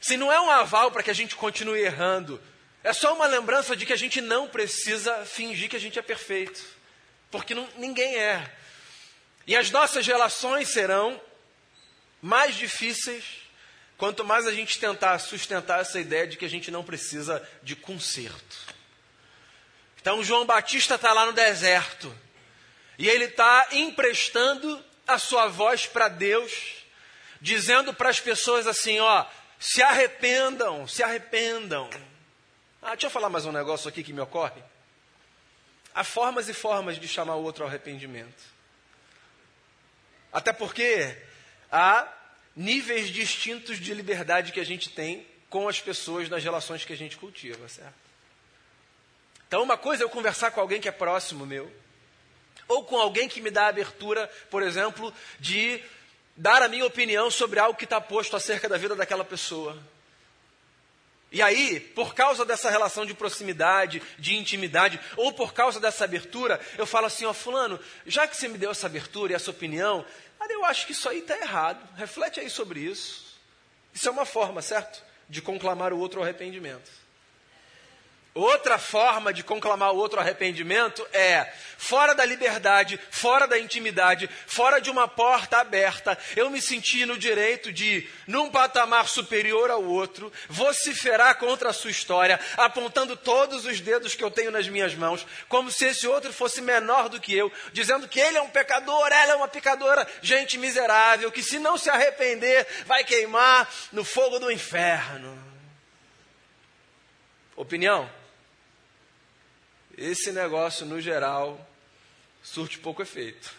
Se 0.00 0.16
não 0.16 0.32
é 0.32 0.40
um 0.40 0.50
aval 0.50 0.90
para 0.90 1.02
que 1.02 1.10
a 1.10 1.14
gente 1.14 1.36
continue 1.36 1.82
errando, 1.82 2.42
é 2.82 2.94
só 2.94 3.12
uma 3.12 3.26
lembrança 3.26 3.76
de 3.76 3.84
que 3.84 3.92
a 3.92 3.98
gente 3.98 4.22
não 4.22 4.48
precisa 4.48 5.26
fingir 5.26 5.68
que 5.68 5.76
a 5.76 5.80
gente 5.80 5.98
é 5.98 6.02
perfeito, 6.02 6.80
porque 7.32 7.54
não, 7.54 7.66
ninguém 7.78 8.14
é. 8.16 8.54
E 9.46 9.56
as 9.56 9.70
nossas 9.70 10.06
relações 10.06 10.68
serão 10.68 11.20
mais 12.20 12.54
difíceis 12.54 13.24
quanto 13.96 14.24
mais 14.24 14.46
a 14.46 14.52
gente 14.52 14.78
tentar 14.78 15.18
sustentar 15.18 15.80
essa 15.80 15.98
ideia 15.98 16.26
de 16.26 16.36
que 16.36 16.44
a 16.44 16.50
gente 16.50 16.70
não 16.70 16.84
precisa 16.84 17.42
de 17.62 17.74
conserto. 17.74 18.74
Então, 20.00 20.22
João 20.22 20.44
Batista 20.44 20.96
está 20.96 21.12
lá 21.12 21.26
no 21.26 21.32
deserto 21.32 22.14
e 22.98 23.08
ele 23.08 23.24
está 23.24 23.68
emprestando 23.72 24.84
a 25.06 25.18
sua 25.18 25.48
voz 25.48 25.86
para 25.86 26.08
Deus, 26.08 26.52
dizendo 27.40 27.94
para 27.94 28.10
as 28.10 28.20
pessoas 28.20 28.66
assim: 28.66 29.00
ó, 29.00 29.24
se 29.58 29.82
arrependam, 29.82 30.86
se 30.86 31.02
arrependam. 31.02 31.88
Ah, 32.82 32.90
deixa 32.90 33.06
eu 33.06 33.10
falar 33.10 33.30
mais 33.30 33.46
um 33.46 33.52
negócio 33.52 33.88
aqui 33.88 34.02
que 34.02 34.12
me 34.12 34.20
ocorre. 34.20 34.62
Há 35.94 36.04
formas 36.04 36.48
e 36.48 36.54
formas 36.54 36.98
de 36.98 37.06
chamar 37.06 37.36
o 37.36 37.42
outro 37.42 37.64
ao 37.64 37.68
arrependimento. 37.68 38.42
Até 40.32 40.52
porque 40.52 41.16
há 41.70 42.10
níveis 42.56 43.08
distintos 43.08 43.78
de 43.78 43.92
liberdade 43.92 44.52
que 44.52 44.60
a 44.60 44.64
gente 44.64 44.90
tem 44.90 45.26
com 45.50 45.68
as 45.68 45.80
pessoas 45.80 46.28
nas 46.28 46.42
relações 46.42 46.84
que 46.84 46.92
a 46.92 46.96
gente 46.96 47.16
cultiva, 47.16 47.68
certo? 47.68 47.94
Então, 49.46 49.62
uma 49.62 49.76
coisa 49.76 50.02
é 50.02 50.04
eu 50.04 50.08
conversar 50.08 50.50
com 50.50 50.60
alguém 50.60 50.80
que 50.80 50.88
é 50.88 50.92
próximo 50.92 51.44
meu, 51.44 51.70
ou 52.66 52.84
com 52.84 52.96
alguém 52.96 53.28
que 53.28 53.40
me 53.40 53.50
dá 53.50 53.66
abertura, 53.66 54.26
por 54.50 54.62
exemplo, 54.62 55.12
de 55.38 55.82
dar 56.34 56.62
a 56.62 56.68
minha 56.68 56.86
opinião 56.86 57.30
sobre 57.30 57.60
algo 57.60 57.78
que 57.78 57.84
está 57.84 58.00
posto 58.00 58.34
acerca 58.34 58.66
da 58.66 58.78
vida 58.78 58.96
daquela 58.96 59.24
pessoa. 59.24 59.78
E 61.32 61.40
aí, 61.40 61.80
por 61.80 62.14
causa 62.14 62.44
dessa 62.44 62.70
relação 62.70 63.06
de 63.06 63.14
proximidade, 63.14 64.02
de 64.18 64.36
intimidade, 64.36 65.00
ou 65.16 65.32
por 65.32 65.54
causa 65.54 65.80
dessa 65.80 66.04
abertura, 66.04 66.60
eu 66.76 66.86
falo 66.86 67.06
assim, 67.06 67.24
ó, 67.24 67.32
fulano, 67.32 67.80
já 68.06 68.28
que 68.28 68.36
você 68.36 68.48
me 68.48 68.58
deu 68.58 68.70
essa 68.70 68.86
abertura 68.86 69.32
e 69.32 69.34
essa 69.34 69.50
opinião, 69.50 70.04
eu 70.48 70.64
acho 70.64 70.86
que 70.86 70.92
isso 70.92 71.08
aí 71.08 71.20
está 71.20 71.36
errado. 71.38 71.82
Reflete 71.96 72.38
aí 72.38 72.50
sobre 72.50 72.80
isso. 72.80 73.38
Isso 73.94 74.08
é 74.08 74.12
uma 74.12 74.26
forma, 74.26 74.60
certo? 74.60 75.02
De 75.28 75.40
conclamar 75.40 75.92
o 75.92 75.98
outro 75.98 76.20
ao 76.20 76.24
arrependimento. 76.24 76.90
Outra 78.34 78.78
forma 78.78 79.30
de 79.30 79.42
conclamar 79.42 79.92
o 79.92 79.98
outro 79.98 80.18
arrependimento 80.18 81.06
é, 81.12 81.52
fora 81.76 82.14
da 82.14 82.24
liberdade, 82.24 82.98
fora 83.10 83.46
da 83.46 83.58
intimidade, 83.58 84.28
fora 84.46 84.80
de 84.80 84.90
uma 84.90 85.06
porta 85.06 85.58
aberta, 85.58 86.18
eu 86.34 86.48
me 86.48 86.62
senti 86.62 87.04
no 87.04 87.18
direito 87.18 87.70
de, 87.70 88.08
num 88.26 88.50
patamar 88.50 89.06
superior 89.06 89.70
ao 89.70 89.84
outro, 89.84 90.32
vociferar 90.48 91.36
contra 91.36 91.68
a 91.68 91.72
sua 91.74 91.90
história, 91.90 92.40
apontando 92.56 93.18
todos 93.18 93.66
os 93.66 93.80
dedos 93.82 94.14
que 94.14 94.24
eu 94.24 94.30
tenho 94.30 94.50
nas 94.50 94.66
minhas 94.66 94.94
mãos, 94.94 95.26
como 95.46 95.70
se 95.70 95.84
esse 95.84 96.06
outro 96.06 96.32
fosse 96.32 96.62
menor 96.62 97.10
do 97.10 97.20
que 97.20 97.36
eu, 97.36 97.52
dizendo 97.70 98.08
que 98.08 98.18
ele 98.18 98.38
é 98.38 98.42
um 98.42 98.48
pecador, 98.48 99.08
ela 99.12 99.34
é 99.34 99.36
uma 99.36 99.48
pecadora, 99.48 100.08
gente 100.22 100.56
miserável, 100.56 101.30
que 101.30 101.42
se 101.42 101.58
não 101.58 101.76
se 101.76 101.90
arrepender, 101.90 102.66
vai 102.86 103.04
queimar 103.04 103.70
no 103.92 104.02
fogo 104.02 104.38
do 104.38 104.50
inferno. 104.50 105.38
Opinião? 107.54 108.21
Esse 110.02 110.32
negócio, 110.32 110.84
no 110.84 111.00
geral, 111.00 111.68
surte 112.42 112.78
pouco 112.78 113.02
efeito. 113.02 113.54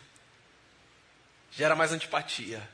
Gera 1.51 1.75
mais 1.75 1.91
antipatia. 1.91 2.67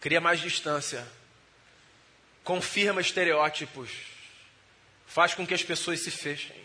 Cria 0.00 0.20
mais 0.20 0.38
distância. 0.40 1.06
Confirma 2.44 3.00
estereótipos. 3.00 3.90
Faz 5.06 5.34
com 5.34 5.46
que 5.46 5.54
as 5.54 5.62
pessoas 5.62 6.00
se 6.00 6.10
fechem. 6.10 6.64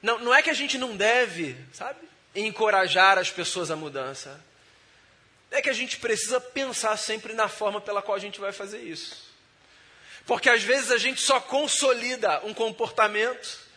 Não, 0.00 0.18
não 0.20 0.34
é 0.34 0.42
que 0.42 0.50
a 0.50 0.54
gente 0.54 0.78
não 0.78 0.96
deve, 0.96 1.56
sabe, 1.72 2.00
encorajar 2.34 3.18
as 3.18 3.30
pessoas 3.30 3.70
à 3.70 3.76
mudança. 3.76 4.42
É 5.50 5.60
que 5.60 5.68
a 5.68 5.74
gente 5.74 5.98
precisa 5.98 6.40
pensar 6.40 6.96
sempre 6.96 7.34
na 7.34 7.48
forma 7.48 7.80
pela 7.80 8.00
qual 8.00 8.16
a 8.16 8.20
gente 8.20 8.40
vai 8.40 8.52
fazer 8.52 8.80
isso. 8.80 9.28
Porque 10.24 10.48
às 10.48 10.62
vezes 10.62 10.90
a 10.90 10.98
gente 10.98 11.20
só 11.20 11.40
consolida 11.40 12.44
um 12.44 12.54
comportamento 12.54 13.67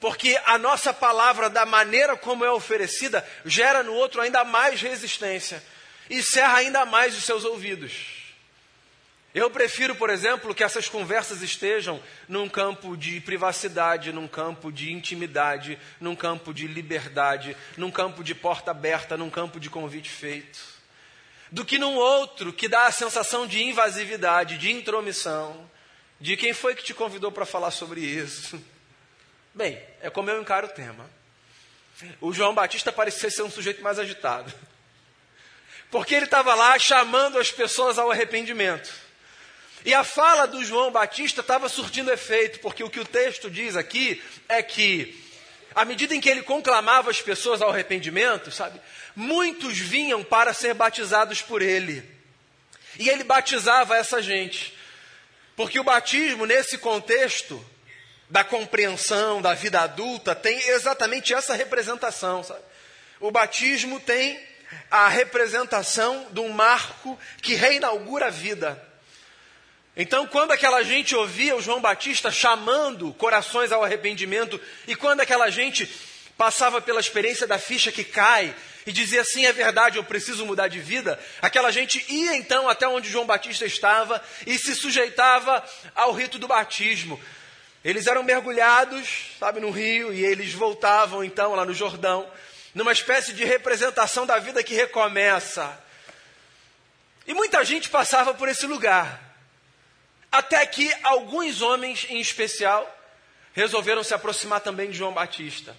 porque 0.00 0.40
a 0.46 0.56
nossa 0.56 0.94
palavra, 0.94 1.50
da 1.50 1.66
maneira 1.66 2.16
como 2.16 2.44
é 2.44 2.50
oferecida, 2.50 3.24
gera 3.44 3.82
no 3.82 3.92
outro 3.92 4.22
ainda 4.22 4.42
mais 4.42 4.80
resistência 4.80 5.62
e 6.08 6.22
cerra 6.22 6.56
ainda 6.56 6.86
mais 6.86 7.16
os 7.16 7.22
seus 7.22 7.44
ouvidos. 7.44 8.18
Eu 9.32 9.48
prefiro, 9.48 9.94
por 9.94 10.10
exemplo, 10.10 10.54
que 10.54 10.64
essas 10.64 10.88
conversas 10.88 11.40
estejam 11.40 12.02
num 12.26 12.48
campo 12.48 12.96
de 12.96 13.20
privacidade, 13.20 14.12
num 14.12 14.26
campo 14.26 14.72
de 14.72 14.90
intimidade, 14.90 15.78
num 16.00 16.16
campo 16.16 16.52
de 16.52 16.66
liberdade, 16.66 17.56
num 17.76 17.92
campo 17.92 18.24
de 18.24 18.34
porta 18.34 18.72
aberta, 18.72 19.16
num 19.16 19.30
campo 19.30 19.60
de 19.60 19.70
convite 19.70 20.08
feito, 20.08 20.58
do 21.52 21.64
que 21.64 21.78
num 21.78 21.94
outro 21.94 22.52
que 22.52 22.68
dá 22.68 22.86
a 22.86 22.92
sensação 22.92 23.46
de 23.46 23.62
invasividade, 23.62 24.58
de 24.58 24.72
intromissão, 24.72 25.70
de 26.18 26.36
quem 26.36 26.52
foi 26.52 26.74
que 26.74 26.82
te 26.82 26.94
convidou 26.94 27.30
para 27.30 27.46
falar 27.46 27.70
sobre 27.70 28.00
isso. 28.00 28.60
Bem, 29.54 29.82
é 30.00 30.08
como 30.08 30.30
eu 30.30 30.40
encaro 30.40 30.68
o 30.68 30.70
tema. 30.70 31.10
O 32.20 32.32
João 32.32 32.54
Batista 32.54 32.92
parecia 32.92 33.30
ser 33.30 33.42
um 33.42 33.50
sujeito 33.50 33.82
mais 33.82 33.98
agitado. 33.98 34.52
Porque 35.90 36.14
ele 36.14 36.24
estava 36.24 36.54
lá 36.54 36.78
chamando 36.78 37.38
as 37.38 37.50
pessoas 37.50 37.98
ao 37.98 38.10
arrependimento. 38.10 38.92
E 39.84 39.92
a 39.92 40.04
fala 40.04 40.46
do 40.46 40.64
João 40.64 40.92
Batista 40.92 41.40
estava 41.40 41.68
surtindo 41.68 42.12
efeito, 42.12 42.60
porque 42.60 42.84
o 42.84 42.90
que 42.90 43.00
o 43.00 43.04
texto 43.04 43.50
diz 43.50 43.76
aqui 43.76 44.22
é 44.48 44.62
que, 44.62 45.18
à 45.74 45.84
medida 45.84 46.14
em 46.14 46.20
que 46.20 46.28
ele 46.28 46.42
conclamava 46.42 47.10
as 47.10 47.20
pessoas 47.20 47.60
ao 47.60 47.70
arrependimento, 47.70 48.52
sabe, 48.52 48.80
muitos 49.16 49.78
vinham 49.78 50.22
para 50.22 50.52
ser 50.52 50.74
batizados 50.74 51.42
por 51.42 51.60
ele. 51.60 52.04
E 52.98 53.08
ele 53.08 53.24
batizava 53.24 53.96
essa 53.96 54.22
gente. 54.22 54.76
Porque 55.56 55.80
o 55.80 55.84
batismo, 55.84 56.46
nesse 56.46 56.78
contexto, 56.78 57.64
da 58.30 58.44
compreensão 58.44 59.42
da 59.42 59.54
vida 59.54 59.80
adulta 59.80 60.34
tem 60.34 60.56
exatamente 60.68 61.34
essa 61.34 61.54
representação. 61.54 62.44
Sabe? 62.44 62.60
O 63.18 63.30
batismo 63.30 63.98
tem 63.98 64.40
a 64.88 65.08
representação 65.08 66.28
de 66.30 66.38
um 66.40 66.50
marco 66.50 67.18
que 67.42 67.54
reinaugura 67.54 68.26
a 68.26 68.30
vida. 68.30 68.80
Então, 69.96 70.26
quando 70.28 70.52
aquela 70.52 70.82
gente 70.84 71.14
ouvia 71.14 71.56
o 71.56 71.60
João 71.60 71.80
Batista 71.80 72.30
chamando 72.30 73.12
corações 73.14 73.72
ao 73.72 73.84
arrependimento, 73.84 74.60
e 74.86 74.94
quando 74.94 75.20
aquela 75.20 75.50
gente 75.50 75.86
passava 76.38 76.80
pela 76.80 77.00
experiência 77.00 77.46
da 77.46 77.58
ficha 77.58 77.90
que 77.90 78.04
cai 78.04 78.54
e 78.86 78.92
dizia 78.92 79.22
assim: 79.22 79.44
é 79.44 79.52
verdade, 79.52 79.98
eu 79.98 80.04
preciso 80.04 80.46
mudar 80.46 80.68
de 80.68 80.78
vida, 80.78 81.18
aquela 81.42 81.72
gente 81.72 82.04
ia 82.08 82.36
então 82.36 82.68
até 82.68 82.86
onde 82.86 83.10
João 83.10 83.26
Batista 83.26 83.66
estava 83.66 84.22
e 84.46 84.56
se 84.56 84.74
sujeitava 84.76 85.62
ao 85.94 86.12
rito 86.12 86.38
do 86.38 86.46
batismo. 86.46 87.20
Eles 87.84 88.06
eram 88.06 88.22
mergulhados, 88.22 89.36
sabe, 89.38 89.60
no 89.60 89.70
rio, 89.70 90.12
e 90.12 90.24
eles 90.24 90.52
voltavam 90.52 91.24
então 91.24 91.54
lá 91.54 91.64
no 91.64 91.72
Jordão, 91.72 92.30
numa 92.74 92.92
espécie 92.92 93.32
de 93.32 93.44
representação 93.44 94.26
da 94.26 94.38
vida 94.38 94.62
que 94.62 94.74
recomeça. 94.74 95.82
E 97.26 97.32
muita 97.32 97.64
gente 97.64 97.88
passava 97.88 98.34
por 98.34 98.48
esse 98.48 98.66
lugar. 98.66 99.20
Até 100.30 100.64
que 100.66 100.92
alguns 101.02 101.62
homens, 101.62 102.06
em 102.08 102.20
especial, 102.20 102.86
resolveram 103.52 104.04
se 104.04 104.14
aproximar 104.14 104.60
também 104.60 104.90
de 104.90 104.98
João 104.98 105.12
Batista. 105.12 105.74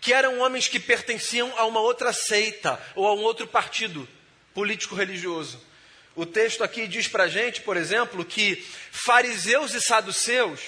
Que 0.00 0.12
eram 0.12 0.40
homens 0.40 0.68
que 0.68 0.78
pertenciam 0.78 1.52
a 1.56 1.64
uma 1.64 1.80
outra 1.80 2.12
seita 2.12 2.80
ou 2.94 3.06
a 3.06 3.14
um 3.14 3.20
outro 3.20 3.46
partido 3.46 4.08
político-religioso. 4.54 5.67
O 6.18 6.26
texto 6.26 6.64
aqui 6.64 6.88
diz 6.88 7.06
para 7.06 7.22
a 7.22 7.28
gente, 7.28 7.60
por 7.60 7.76
exemplo, 7.76 8.24
que 8.24 8.66
fariseus 8.90 9.72
e 9.72 9.80
saduceus, 9.80 10.60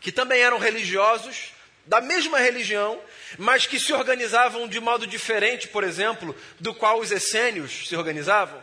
que 0.00 0.10
também 0.10 0.40
eram 0.40 0.58
religiosos, 0.58 1.52
da 1.86 2.00
mesma 2.00 2.40
religião, 2.40 3.00
mas 3.38 3.68
que 3.68 3.78
se 3.78 3.92
organizavam 3.92 4.66
de 4.66 4.80
modo 4.80 5.06
diferente, 5.06 5.68
por 5.68 5.84
exemplo, 5.84 6.34
do 6.58 6.74
qual 6.74 6.98
os 6.98 7.12
essênios 7.12 7.86
se 7.86 7.94
organizavam. 7.94 8.60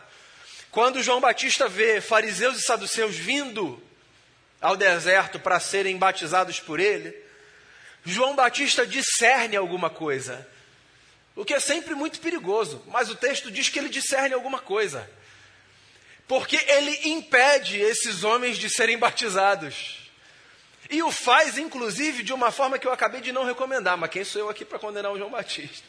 Quando 0.70 1.02
João 1.02 1.18
Batista 1.18 1.66
vê 1.66 1.98
fariseus 1.98 2.58
e 2.58 2.62
saduceus 2.62 3.16
vindo 3.16 3.82
ao 4.60 4.76
deserto 4.76 5.40
para 5.40 5.58
serem 5.58 5.96
batizados 5.96 6.60
por 6.60 6.78
ele, 6.78 7.16
João 8.04 8.36
Batista 8.36 8.86
discerne 8.86 9.56
alguma 9.56 9.88
coisa, 9.88 10.46
o 11.34 11.42
que 11.42 11.54
é 11.54 11.58
sempre 11.58 11.94
muito 11.94 12.20
perigoso, 12.20 12.84
mas 12.88 13.08
o 13.08 13.14
texto 13.14 13.50
diz 13.50 13.70
que 13.70 13.78
ele 13.78 13.88
discerne 13.88 14.34
alguma 14.34 14.58
coisa. 14.58 15.15
Porque 16.26 16.56
ele 16.56 17.10
impede 17.10 17.78
esses 17.78 18.24
homens 18.24 18.58
de 18.58 18.68
serem 18.68 18.98
batizados. 18.98 20.10
E 20.90 21.02
o 21.02 21.10
faz, 21.10 21.58
inclusive, 21.58 22.22
de 22.22 22.32
uma 22.32 22.50
forma 22.50 22.78
que 22.78 22.86
eu 22.86 22.92
acabei 22.92 23.20
de 23.20 23.32
não 23.32 23.44
recomendar. 23.44 23.96
Mas 23.96 24.10
quem 24.10 24.24
sou 24.24 24.42
eu 24.42 24.48
aqui 24.48 24.64
para 24.64 24.78
condenar 24.78 25.12
o 25.12 25.18
João 25.18 25.30
Batista? 25.30 25.86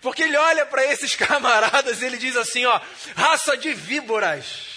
Porque 0.00 0.22
ele 0.24 0.36
olha 0.36 0.66
para 0.66 0.84
esses 0.84 1.14
camaradas 1.16 2.02
e 2.02 2.04
ele 2.04 2.18
diz 2.18 2.36
assim: 2.36 2.64
ó, 2.66 2.80
raça 3.14 3.56
de 3.56 3.72
víboras. 3.72 4.72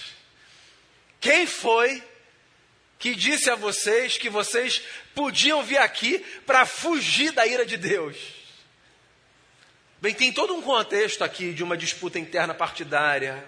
Quem 1.19 1.47
foi 1.47 2.03
que 2.99 3.15
disse 3.15 3.49
a 3.49 3.55
vocês 3.55 4.17
que 4.17 4.29
vocês 4.29 4.81
podiam 5.15 5.63
vir 5.63 5.79
aqui 5.79 6.19
para 6.45 6.65
fugir 6.65 7.31
da 7.31 7.45
ira 7.47 7.65
de 7.65 7.77
Deus? 7.77 8.15
Bem, 9.99 10.13
tem 10.13 10.31
todo 10.31 10.53
um 10.53 10.61
contexto 10.61 11.23
aqui 11.23 11.51
de 11.51 11.63
uma 11.63 11.75
disputa 11.75 12.19
interna 12.19 12.53
partidária, 12.53 13.43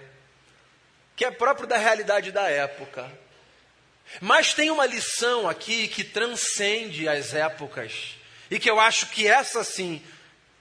que 1.18 1.24
é 1.24 1.32
próprio 1.32 1.66
da 1.66 1.76
realidade 1.76 2.30
da 2.30 2.48
época. 2.48 3.10
Mas 4.20 4.54
tem 4.54 4.70
uma 4.70 4.86
lição 4.86 5.48
aqui 5.48 5.88
que 5.88 6.04
transcende 6.04 7.08
as 7.08 7.34
épocas, 7.34 8.14
e 8.48 8.56
que 8.56 8.70
eu 8.70 8.78
acho 8.78 9.08
que 9.08 9.26
essa 9.26 9.64
sim 9.64 10.00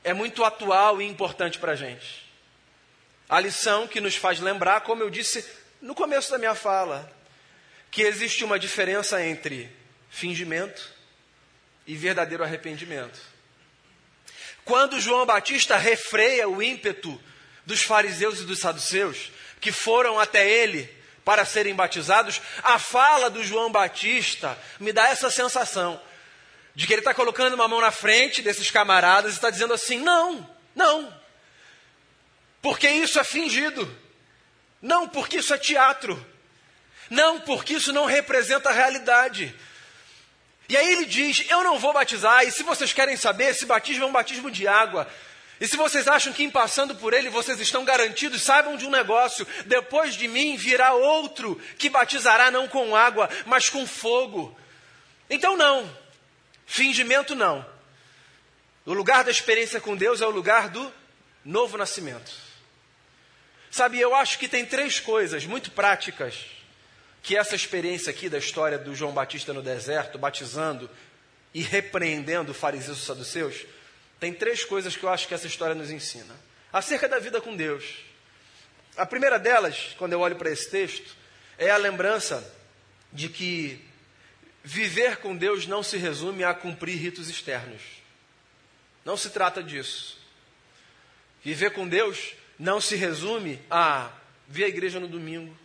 é 0.03 0.13
muito 0.13 0.43
atual 0.43 0.99
e 0.99 1.05
importante 1.05 1.59
para 1.59 1.73
a 1.73 1.75
gente. 1.75 2.27
A 3.29 3.39
lição 3.39 3.87
que 3.87 4.01
nos 4.01 4.15
faz 4.15 4.39
lembrar, 4.39 4.81
como 4.81 5.03
eu 5.03 5.11
disse 5.11 5.45
no 5.79 5.93
começo 5.93 6.31
da 6.31 6.39
minha 6.39 6.55
fala, 6.55 7.07
que 7.91 8.01
existe 8.01 8.43
uma 8.43 8.57
diferença 8.57 9.23
entre 9.23 9.71
fingimento 10.09 10.91
e 11.85 11.95
verdadeiro 11.95 12.43
arrependimento. 12.43 13.19
Quando 14.65 14.99
João 14.99 15.23
Batista 15.23 15.77
refreia 15.77 16.49
o 16.49 16.63
ímpeto 16.63 17.21
dos 17.63 17.83
fariseus 17.83 18.39
e 18.39 18.45
dos 18.45 18.59
saduceus, 18.59 19.31
que 19.59 19.71
foram 19.71 20.19
até 20.19 20.47
ele 20.47 20.89
para 21.25 21.43
serem 21.43 21.75
batizados, 21.75 22.41
a 22.63 22.79
fala 22.79 23.29
do 23.29 23.43
João 23.43 23.71
Batista 23.71 24.57
me 24.79 24.93
dá 24.93 25.09
essa 25.09 25.29
sensação 25.29 25.99
de 26.73 26.87
que 26.87 26.93
ele 26.93 27.01
está 27.01 27.13
colocando 27.13 27.53
uma 27.53 27.67
mão 27.67 27.81
na 27.81 27.91
frente 27.91 28.41
desses 28.41 28.71
camaradas 28.71 29.33
e 29.33 29.35
está 29.35 29.49
dizendo 29.49 29.73
assim: 29.73 29.99
não, 29.99 30.49
não, 30.75 31.13
porque 32.61 32.87
isso 32.87 33.19
é 33.19 33.23
fingido, 33.23 33.93
não, 34.81 35.07
porque 35.07 35.37
isso 35.37 35.53
é 35.53 35.57
teatro, 35.57 36.23
não, 37.09 37.41
porque 37.41 37.73
isso 37.73 37.91
não 37.91 38.05
representa 38.05 38.69
a 38.69 38.73
realidade. 38.73 39.53
E 40.69 40.75
aí 40.75 40.91
ele 40.91 41.05
diz: 41.05 41.45
Eu 41.49 41.63
não 41.63 41.79
vou 41.79 41.93
batizar, 41.93 42.45
e 42.45 42.51
se 42.51 42.63
vocês 42.63 42.93
querem 42.93 43.17
saber, 43.17 43.51
esse 43.51 43.65
batismo 43.65 44.03
é 44.03 44.07
um 44.07 44.11
batismo 44.11 44.51
de 44.51 44.67
água. 44.67 45.07
E 45.59 45.67
se 45.67 45.75
vocês 45.75 46.07
acham 46.07 46.31
que 46.31 46.43
em 46.43 46.49
passando 46.49 46.95
por 46.95 47.13
ele 47.13 47.29
vocês 47.29 47.59
estão 47.59 47.83
garantidos, 47.83 48.43
saibam 48.43 48.77
de 48.77 48.85
um 48.85 48.91
negócio: 48.91 49.47
depois 49.65 50.15
de 50.15 50.27
mim 50.27 50.55
virá 50.55 50.93
outro 50.93 51.59
que 51.77 51.89
batizará 51.89 52.51
não 52.51 52.67
com 52.67 52.95
água, 52.95 53.29
mas 53.45 53.69
com 53.69 53.85
fogo. 53.87 54.57
Então, 55.29 55.57
não. 55.57 55.89
Fingimento 56.65 57.33
não. 57.33 57.65
O 58.85 58.93
lugar 58.93 59.23
da 59.23 59.31
experiência 59.31 59.81
com 59.81 59.95
Deus 59.95 60.21
é 60.21 60.25
o 60.25 60.31
lugar 60.31 60.69
do 60.69 60.93
novo 61.43 61.77
nascimento. 61.77 62.31
Sabe, 63.71 63.99
eu 63.99 64.15
acho 64.15 64.39
que 64.39 64.47
tem 64.47 64.65
três 64.65 64.99
coisas 64.99 65.45
muito 65.45 65.71
práticas 65.71 66.35
que 67.21 67.35
essa 67.35 67.55
experiência 67.55 68.09
aqui 68.09 68.29
da 68.29 68.37
história 68.37 68.77
do 68.77 68.95
João 68.95 69.11
Batista 69.11 69.53
no 69.53 69.61
deserto, 69.61 70.17
batizando 70.17 70.89
e 71.53 71.61
repreendendo 71.61 72.53
fariseus 72.53 72.99
e 72.99 73.05
saduceus, 73.05 73.65
tem 74.19 74.33
três 74.33 74.63
coisas 74.63 74.95
que 74.95 75.03
eu 75.03 75.09
acho 75.09 75.27
que 75.27 75.33
essa 75.33 75.47
história 75.47 75.75
nos 75.75 75.91
ensina. 75.91 76.35
Acerca 76.71 77.07
da 77.07 77.19
vida 77.19 77.39
com 77.39 77.55
Deus. 77.55 77.83
A 78.95 79.05
primeira 79.05 79.37
delas, 79.37 79.95
quando 79.97 80.13
eu 80.13 80.19
olho 80.19 80.35
para 80.35 80.49
esse 80.49 80.69
texto, 80.69 81.15
é 81.57 81.69
a 81.69 81.77
lembrança 81.77 82.55
de 83.13 83.29
que 83.29 83.87
Viver 84.67 85.19
com 85.19 85.33
Deus 85.33 85.65
não 85.65 85.81
se 85.81 85.95
resume 85.95 86.43
a 86.43 86.53
cumprir 86.53 86.97
ritos 86.97 87.29
externos. 87.29 87.81
Não 89.05 89.15
se 89.15 89.29
trata 89.29 89.63
disso. 89.63 90.19
Viver 91.41 91.71
com 91.71 91.87
Deus 91.87 92.33
não 92.59 92.81
se 92.81 92.97
resume 92.97 93.61
a 93.71 94.11
vir 94.45 94.65
à 94.65 94.67
igreja 94.67 94.99
no 94.99 95.07
domingo. 95.07 95.57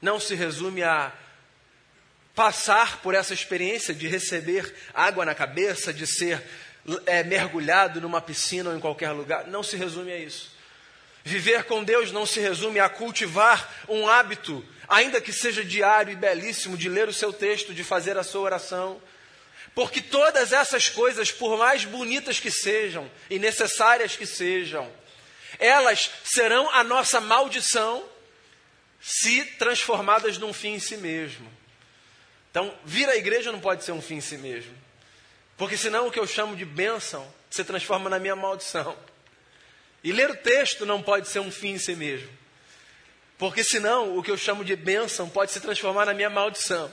Não 0.00 0.20
se 0.20 0.36
resume 0.36 0.84
a 0.84 1.12
passar 2.36 3.02
por 3.02 3.16
essa 3.16 3.34
experiência 3.34 3.92
de 3.92 4.06
receber 4.06 4.72
água 4.94 5.24
na 5.24 5.34
cabeça, 5.34 5.92
de 5.92 6.06
ser 6.06 6.40
é, 7.06 7.22
mergulhado 7.22 8.00
numa 8.00 8.20
piscina 8.20 8.70
ou 8.70 8.76
em 8.76 8.80
qualquer 8.80 9.10
lugar. 9.10 9.46
Não 9.46 9.62
se 9.62 9.76
resume 9.76 10.12
a 10.12 10.18
isso. 10.18 10.52
Viver 11.22 11.64
com 11.64 11.82
Deus 11.82 12.12
não 12.12 12.26
se 12.26 12.38
resume 12.40 12.78
a 12.78 12.88
cultivar 12.88 13.72
um 13.88 14.06
hábito 14.06 14.64
ainda 14.88 15.20
que 15.20 15.32
seja 15.32 15.64
diário 15.64 16.12
e 16.12 16.16
belíssimo, 16.16 16.76
de 16.76 16.88
ler 16.88 17.08
o 17.08 17.12
seu 17.12 17.32
texto, 17.32 17.74
de 17.74 17.82
fazer 17.82 18.16
a 18.18 18.22
sua 18.22 18.42
oração. 18.42 19.00
Porque 19.74 20.00
todas 20.00 20.52
essas 20.52 20.88
coisas, 20.88 21.32
por 21.32 21.58
mais 21.58 21.84
bonitas 21.84 22.38
que 22.38 22.50
sejam 22.50 23.10
e 23.28 23.38
necessárias 23.38 24.16
que 24.16 24.26
sejam, 24.26 24.90
elas 25.58 26.10
serão 26.24 26.70
a 26.70 26.84
nossa 26.84 27.20
maldição 27.20 28.04
se 29.00 29.44
transformadas 29.58 30.38
num 30.38 30.52
fim 30.52 30.74
em 30.74 30.80
si 30.80 30.96
mesmo. 30.96 31.50
Então, 32.50 32.72
vir 32.84 33.08
à 33.08 33.16
igreja 33.16 33.50
não 33.50 33.60
pode 33.60 33.84
ser 33.84 33.92
um 33.92 34.00
fim 34.00 34.16
em 34.16 34.20
si 34.20 34.38
mesmo. 34.38 34.83
Porque 35.56 35.76
senão 35.76 36.08
o 36.08 36.10
que 36.10 36.18
eu 36.18 36.26
chamo 36.26 36.56
de 36.56 36.64
bênção 36.64 37.26
se 37.48 37.62
transforma 37.64 38.10
na 38.10 38.18
minha 38.18 38.34
maldição. 38.34 38.96
E 40.02 40.12
ler 40.12 40.30
o 40.30 40.36
texto 40.36 40.84
não 40.84 41.02
pode 41.02 41.28
ser 41.28 41.38
um 41.38 41.50
fim 41.50 41.72
em 41.72 41.78
si 41.78 41.94
mesmo. 41.94 42.28
Porque 43.38 43.64
senão 43.64 44.16
o 44.16 44.22
que 44.22 44.30
eu 44.30 44.36
chamo 44.36 44.64
de 44.64 44.76
bênção 44.76 45.28
pode 45.28 45.52
se 45.52 45.60
transformar 45.60 46.06
na 46.06 46.14
minha 46.14 46.30
maldição. 46.30 46.92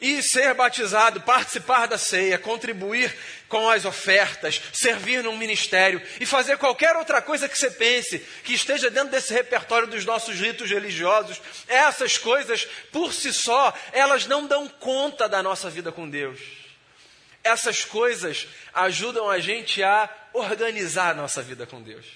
E 0.00 0.22
ser 0.22 0.54
batizado, 0.54 1.20
participar 1.20 1.86
da 1.86 1.96
ceia, 1.96 2.38
contribuir 2.38 3.16
com 3.48 3.68
as 3.70 3.84
ofertas, 3.84 4.60
servir 4.72 5.22
num 5.22 5.36
ministério 5.36 6.02
e 6.20 6.26
fazer 6.26 6.58
qualquer 6.58 6.96
outra 6.96 7.22
coisa 7.22 7.48
que 7.48 7.56
você 7.56 7.70
pense 7.70 8.18
que 8.42 8.54
esteja 8.54 8.90
dentro 8.90 9.10
desse 9.10 9.32
repertório 9.32 9.86
dos 9.86 10.04
nossos 10.04 10.38
ritos 10.38 10.70
religiosos, 10.70 11.40
essas 11.68 12.18
coisas 12.18 12.66
por 12.90 13.12
si 13.12 13.32
só, 13.32 13.72
elas 13.92 14.26
não 14.26 14.46
dão 14.46 14.68
conta 14.68 15.28
da 15.28 15.42
nossa 15.42 15.70
vida 15.70 15.92
com 15.92 16.08
Deus. 16.08 16.63
Essas 17.44 17.84
coisas 17.84 18.48
ajudam 18.72 19.28
a 19.30 19.38
gente 19.38 19.82
a 19.82 20.08
organizar 20.32 21.10
a 21.10 21.14
nossa 21.14 21.42
vida 21.42 21.66
com 21.66 21.80
Deus. 21.80 22.06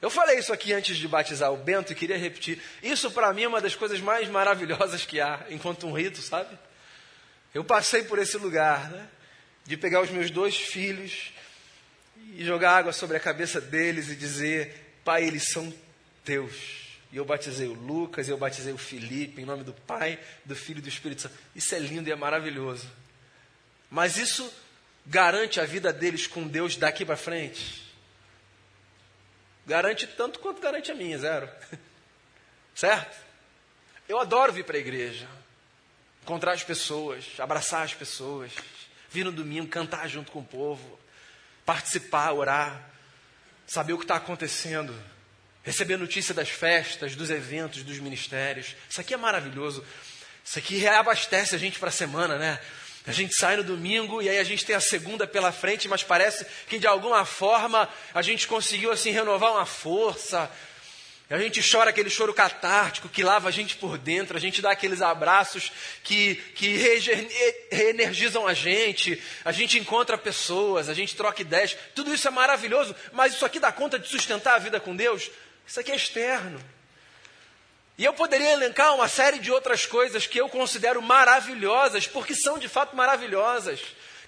Eu 0.00 0.10
falei 0.10 0.38
isso 0.38 0.52
aqui 0.52 0.72
antes 0.72 0.96
de 0.96 1.08
batizar 1.08 1.52
o 1.52 1.56
Bento 1.56 1.92
e 1.92 1.94
queria 1.94 2.18
repetir. 2.18 2.60
Isso 2.82 3.10
para 3.10 3.32
mim 3.32 3.44
é 3.44 3.48
uma 3.48 3.60
das 3.60 3.74
coisas 3.74 4.00
mais 4.00 4.28
maravilhosas 4.28 5.06
que 5.06 5.20
há, 5.20 5.46
enquanto 5.48 5.86
um 5.86 5.92
rito, 5.92 6.20
sabe? 6.20 6.58
Eu 7.54 7.64
passei 7.64 8.02
por 8.02 8.18
esse 8.18 8.36
lugar, 8.36 8.90
né? 8.90 9.08
De 9.64 9.76
pegar 9.76 10.00
os 10.00 10.10
meus 10.10 10.30
dois 10.30 10.56
filhos 10.56 11.32
e 12.34 12.44
jogar 12.44 12.76
água 12.76 12.92
sobre 12.92 13.16
a 13.16 13.20
cabeça 13.20 13.60
deles 13.60 14.08
e 14.08 14.16
dizer: 14.16 14.96
Pai, 15.04 15.24
eles 15.24 15.44
são 15.52 15.72
teus. 16.24 16.82
E 17.12 17.16
eu 17.16 17.24
batizei 17.24 17.68
o 17.68 17.74
Lucas, 17.74 18.28
eu 18.28 18.38
batizei 18.38 18.72
o 18.72 18.78
Felipe, 18.78 19.40
em 19.40 19.44
nome 19.44 19.62
do 19.62 19.72
Pai, 19.72 20.18
do 20.44 20.56
Filho 20.56 20.78
e 20.78 20.82
do 20.82 20.88
Espírito 20.88 21.22
Santo. 21.22 21.34
Isso 21.54 21.74
é 21.74 21.78
lindo 21.78 22.08
e 22.08 22.12
é 22.12 22.16
maravilhoso. 22.16 22.90
Mas 23.92 24.16
isso 24.16 24.50
garante 25.04 25.60
a 25.60 25.66
vida 25.66 25.92
deles 25.92 26.26
com 26.26 26.48
Deus 26.48 26.76
daqui 26.76 27.04
para 27.04 27.14
frente? 27.14 27.92
Garante 29.66 30.06
tanto 30.06 30.38
quanto 30.38 30.62
garante 30.62 30.90
a 30.90 30.94
minha, 30.94 31.18
zero. 31.18 31.46
certo? 32.74 33.14
Eu 34.08 34.18
adoro 34.18 34.50
vir 34.50 34.64
para 34.64 34.78
a 34.78 34.80
igreja, 34.80 35.28
encontrar 36.22 36.52
as 36.52 36.64
pessoas, 36.64 37.38
abraçar 37.38 37.82
as 37.82 37.92
pessoas, 37.92 38.52
vir 39.10 39.26
no 39.26 39.30
domingo, 39.30 39.68
cantar 39.68 40.08
junto 40.08 40.32
com 40.32 40.38
o 40.38 40.44
povo, 40.44 40.98
participar, 41.66 42.32
orar, 42.32 42.90
saber 43.66 43.92
o 43.92 43.98
que 43.98 44.04
está 44.04 44.16
acontecendo, 44.16 44.98
receber 45.62 45.98
notícia 45.98 46.32
das 46.32 46.48
festas, 46.48 47.14
dos 47.14 47.28
eventos, 47.28 47.82
dos 47.82 47.98
ministérios. 47.98 48.74
Isso 48.88 49.02
aqui 49.02 49.12
é 49.12 49.18
maravilhoso. 49.18 49.84
Isso 50.42 50.58
aqui 50.58 50.78
reabastece 50.78 51.54
a 51.54 51.58
gente 51.58 51.78
para 51.78 51.90
a 51.90 51.92
semana, 51.92 52.38
né? 52.38 52.58
A 53.06 53.10
gente 53.10 53.34
sai 53.34 53.56
no 53.56 53.64
domingo 53.64 54.22
e 54.22 54.28
aí 54.28 54.38
a 54.38 54.44
gente 54.44 54.64
tem 54.64 54.76
a 54.76 54.80
segunda 54.80 55.26
pela 55.26 55.50
frente, 55.50 55.88
mas 55.88 56.04
parece 56.04 56.46
que 56.68 56.78
de 56.78 56.86
alguma 56.86 57.24
forma 57.24 57.88
a 58.14 58.22
gente 58.22 58.46
conseguiu 58.46 58.92
assim 58.92 59.10
renovar 59.10 59.52
uma 59.52 59.66
força. 59.66 60.48
A 61.28 61.38
gente 61.38 61.62
chora 61.68 61.90
aquele 61.90 62.10
choro 62.10 62.34
catártico 62.34 63.08
que 63.08 63.22
lava 63.22 63.48
a 63.48 63.50
gente 63.50 63.76
por 63.76 63.96
dentro, 63.96 64.36
a 64.36 64.40
gente 64.40 64.60
dá 64.60 64.70
aqueles 64.70 65.00
abraços 65.00 65.72
que, 66.04 66.36
que 66.54 66.76
reenergizam 67.70 68.46
a 68.46 68.52
gente, 68.52 69.20
a 69.44 69.50
gente 69.50 69.78
encontra 69.78 70.18
pessoas, 70.18 70.88
a 70.88 70.94
gente 70.94 71.16
troca 71.16 71.40
ideias. 71.40 71.76
Tudo 71.94 72.12
isso 72.12 72.28
é 72.28 72.30
maravilhoso, 72.30 72.94
mas 73.12 73.34
isso 73.34 73.46
aqui 73.46 73.58
dá 73.58 73.72
conta 73.72 73.98
de 73.98 74.08
sustentar 74.08 74.56
a 74.56 74.58
vida 74.58 74.78
com 74.78 74.94
Deus? 74.94 75.30
Isso 75.66 75.80
aqui 75.80 75.90
é 75.90 75.96
externo. 75.96 76.62
E 77.98 78.04
eu 78.04 78.12
poderia 78.12 78.52
elencar 78.52 78.94
uma 78.94 79.08
série 79.08 79.38
de 79.38 79.50
outras 79.50 79.84
coisas 79.84 80.26
que 80.26 80.38
eu 80.38 80.48
considero 80.48 81.02
maravilhosas, 81.02 82.06
porque 82.06 82.34
são 82.34 82.58
de 82.58 82.68
fato 82.68 82.96
maravilhosas, 82.96 83.80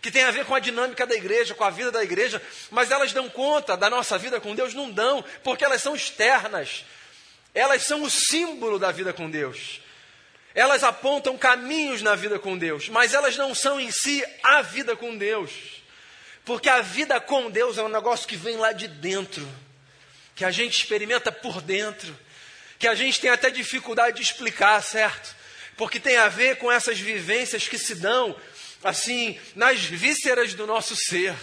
que 0.02 0.10
tem 0.10 0.24
a 0.24 0.30
ver 0.30 0.44
com 0.44 0.54
a 0.54 0.60
dinâmica 0.60 1.06
da 1.06 1.14
igreja, 1.14 1.54
com 1.54 1.64
a 1.64 1.70
vida 1.70 1.90
da 1.90 2.02
igreja, 2.02 2.42
mas 2.70 2.90
elas 2.90 3.12
dão 3.12 3.28
conta 3.28 3.76
da 3.76 3.88
nossa 3.88 4.18
vida 4.18 4.38
com 4.38 4.54
Deus? 4.54 4.74
Não 4.74 4.90
dão, 4.90 5.24
porque 5.42 5.64
elas 5.64 5.80
são 5.80 5.96
externas. 5.96 6.84
Elas 7.54 7.84
são 7.84 8.02
o 8.02 8.10
símbolo 8.10 8.78
da 8.78 8.92
vida 8.92 9.12
com 9.12 9.30
Deus. 9.30 9.80
Elas 10.54 10.84
apontam 10.84 11.38
caminhos 11.38 12.02
na 12.02 12.14
vida 12.14 12.38
com 12.38 12.56
Deus, 12.56 12.88
mas 12.88 13.14
elas 13.14 13.36
não 13.36 13.54
são 13.54 13.80
em 13.80 13.90
si 13.90 14.24
a 14.42 14.60
vida 14.60 14.94
com 14.94 15.16
Deus. 15.16 15.50
Porque 16.44 16.68
a 16.68 16.82
vida 16.82 17.18
com 17.18 17.50
Deus 17.50 17.78
é 17.78 17.82
um 17.82 17.88
negócio 17.88 18.28
que 18.28 18.36
vem 18.36 18.56
lá 18.56 18.72
de 18.72 18.86
dentro, 18.86 19.48
que 20.34 20.44
a 20.44 20.50
gente 20.50 20.76
experimenta 20.76 21.32
por 21.32 21.62
dentro, 21.62 22.16
que 22.84 22.88
a 22.88 22.94
gente 22.94 23.18
tem 23.18 23.30
até 23.30 23.48
dificuldade 23.48 24.18
de 24.18 24.22
explicar, 24.22 24.82
certo? 24.82 25.34
Porque 25.74 25.98
tem 25.98 26.18
a 26.18 26.28
ver 26.28 26.58
com 26.58 26.70
essas 26.70 27.00
vivências 27.00 27.66
que 27.66 27.78
se 27.78 27.94
dão, 27.94 28.36
assim, 28.82 29.40
nas 29.56 29.82
vísceras 29.82 30.52
do 30.52 30.66
nosso 30.66 30.94
ser. 30.94 31.34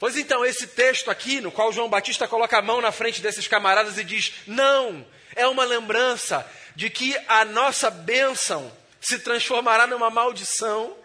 Pois 0.00 0.16
então, 0.16 0.44
esse 0.44 0.66
texto 0.66 1.12
aqui, 1.12 1.40
no 1.40 1.52
qual 1.52 1.72
João 1.72 1.88
Batista 1.88 2.26
coloca 2.26 2.58
a 2.58 2.62
mão 2.62 2.80
na 2.80 2.90
frente 2.90 3.20
desses 3.20 3.46
camaradas 3.46 3.98
e 3.98 4.02
diz: 4.02 4.32
Não, 4.48 5.06
é 5.36 5.46
uma 5.46 5.64
lembrança 5.64 6.44
de 6.74 6.90
que 6.90 7.16
a 7.28 7.44
nossa 7.44 7.88
bênção 7.88 8.76
se 9.00 9.20
transformará 9.20 9.86
numa 9.86 10.10
maldição 10.10 10.96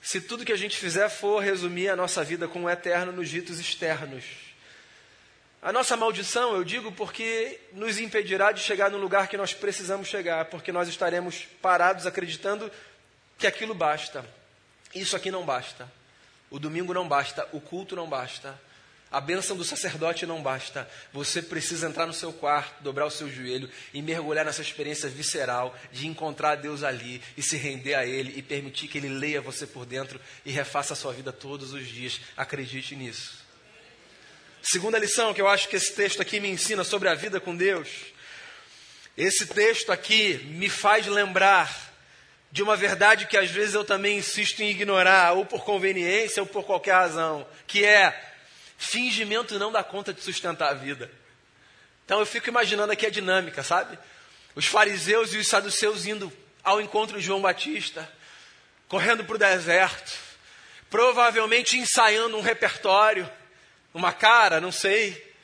se 0.00 0.20
tudo 0.20 0.44
que 0.44 0.52
a 0.52 0.56
gente 0.56 0.76
fizer 0.76 1.08
for 1.08 1.42
resumir 1.42 1.88
a 1.88 1.96
nossa 1.96 2.22
vida 2.22 2.46
com 2.46 2.62
o 2.62 2.70
eterno 2.70 3.10
nos 3.10 3.28
ditos 3.28 3.58
externos. 3.58 4.45
A 5.66 5.72
nossa 5.72 5.96
maldição, 5.96 6.54
eu 6.54 6.62
digo, 6.62 6.92
porque 6.92 7.58
nos 7.72 7.98
impedirá 7.98 8.52
de 8.52 8.60
chegar 8.60 8.88
no 8.88 8.98
lugar 8.98 9.26
que 9.26 9.36
nós 9.36 9.52
precisamos 9.52 10.06
chegar, 10.06 10.44
porque 10.44 10.70
nós 10.70 10.86
estaremos 10.86 11.44
parados 11.60 12.06
acreditando 12.06 12.70
que 13.36 13.48
aquilo 13.48 13.74
basta. 13.74 14.24
Isso 14.94 15.16
aqui 15.16 15.28
não 15.28 15.44
basta. 15.44 15.90
O 16.52 16.60
domingo 16.60 16.94
não 16.94 17.08
basta, 17.08 17.48
o 17.52 17.60
culto 17.60 17.96
não 17.96 18.08
basta, 18.08 18.56
a 19.10 19.20
bênção 19.20 19.56
do 19.56 19.64
sacerdote 19.64 20.24
não 20.24 20.40
basta. 20.40 20.88
Você 21.12 21.42
precisa 21.42 21.88
entrar 21.88 22.06
no 22.06 22.14
seu 22.14 22.32
quarto, 22.32 22.80
dobrar 22.84 23.06
o 23.06 23.10
seu 23.10 23.28
joelho 23.28 23.68
e 23.92 24.00
mergulhar 24.00 24.44
nessa 24.44 24.62
experiência 24.62 25.08
visceral 25.08 25.76
de 25.90 26.06
encontrar 26.06 26.54
Deus 26.54 26.84
ali 26.84 27.20
e 27.36 27.42
se 27.42 27.56
render 27.56 27.94
a 27.94 28.06
Ele 28.06 28.38
e 28.38 28.40
permitir 28.40 28.86
que 28.86 28.98
Ele 28.98 29.08
leia 29.08 29.40
você 29.40 29.66
por 29.66 29.84
dentro 29.84 30.20
e 30.44 30.52
refaça 30.52 30.92
a 30.92 30.96
sua 30.96 31.12
vida 31.12 31.32
todos 31.32 31.72
os 31.72 31.88
dias. 31.88 32.20
Acredite 32.36 32.94
nisso. 32.94 33.45
Segunda 34.68 34.98
lição 34.98 35.32
que 35.32 35.40
eu 35.40 35.46
acho 35.46 35.68
que 35.68 35.76
esse 35.76 35.94
texto 35.94 36.20
aqui 36.20 36.40
me 36.40 36.48
ensina 36.48 36.82
sobre 36.82 37.08
a 37.08 37.14
vida 37.14 37.38
com 37.38 37.54
Deus. 37.54 37.88
Esse 39.16 39.46
texto 39.46 39.92
aqui 39.92 40.38
me 40.46 40.68
faz 40.68 41.06
lembrar 41.06 41.94
de 42.50 42.64
uma 42.64 42.74
verdade 42.74 43.28
que 43.28 43.36
às 43.36 43.48
vezes 43.48 43.76
eu 43.76 43.84
também 43.84 44.18
insisto 44.18 44.60
em 44.64 44.70
ignorar, 44.70 45.34
ou 45.34 45.46
por 45.46 45.62
conveniência 45.62 46.42
ou 46.42 46.48
por 46.48 46.64
qualquer 46.64 46.94
razão, 46.94 47.46
que 47.64 47.84
é 47.84 48.34
fingimento 48.76 49.56
não 49.56 49.70
dá 49.70 49.84
conta 49.84 50.12
de 50.12 50.20
sustentar 50.20 50.70
a 50.70 50.74
vida. 50.74 51.08
Então 52.04 52.18
eu 52.18 52.26
fico 52.26 52.48
imaginando 52.48 52.92
aqui 52.92 53.06
a 53.06 53.10
dinâmica, 53.10 53.62
sabe? 53.62 53.96
Os 54.56 54.66
fariseus 54.66 55.32
e 55.32 55.38
os 55.38 55.46
saduceus 55.46 56.06
indo 56.06 56.32
ao 56.64 56.80
encontro 56.80 57.20
de 57.20 57.24
João 57.24 57.40
Batista, 57.40 58.10
correndo 58.88 59.24
para 59.24 59.36
o 59.36 59.38
deserto, 59.38 60.12
provavelmente 60.90 61.78
ensaiando 61.78 62.36
um 62.36 62.42
repertório, 62.42 63.30
uma 63.96 64.12
cara, 64.12 64.60
não 64.60 64.70
sei. 64.70 65.34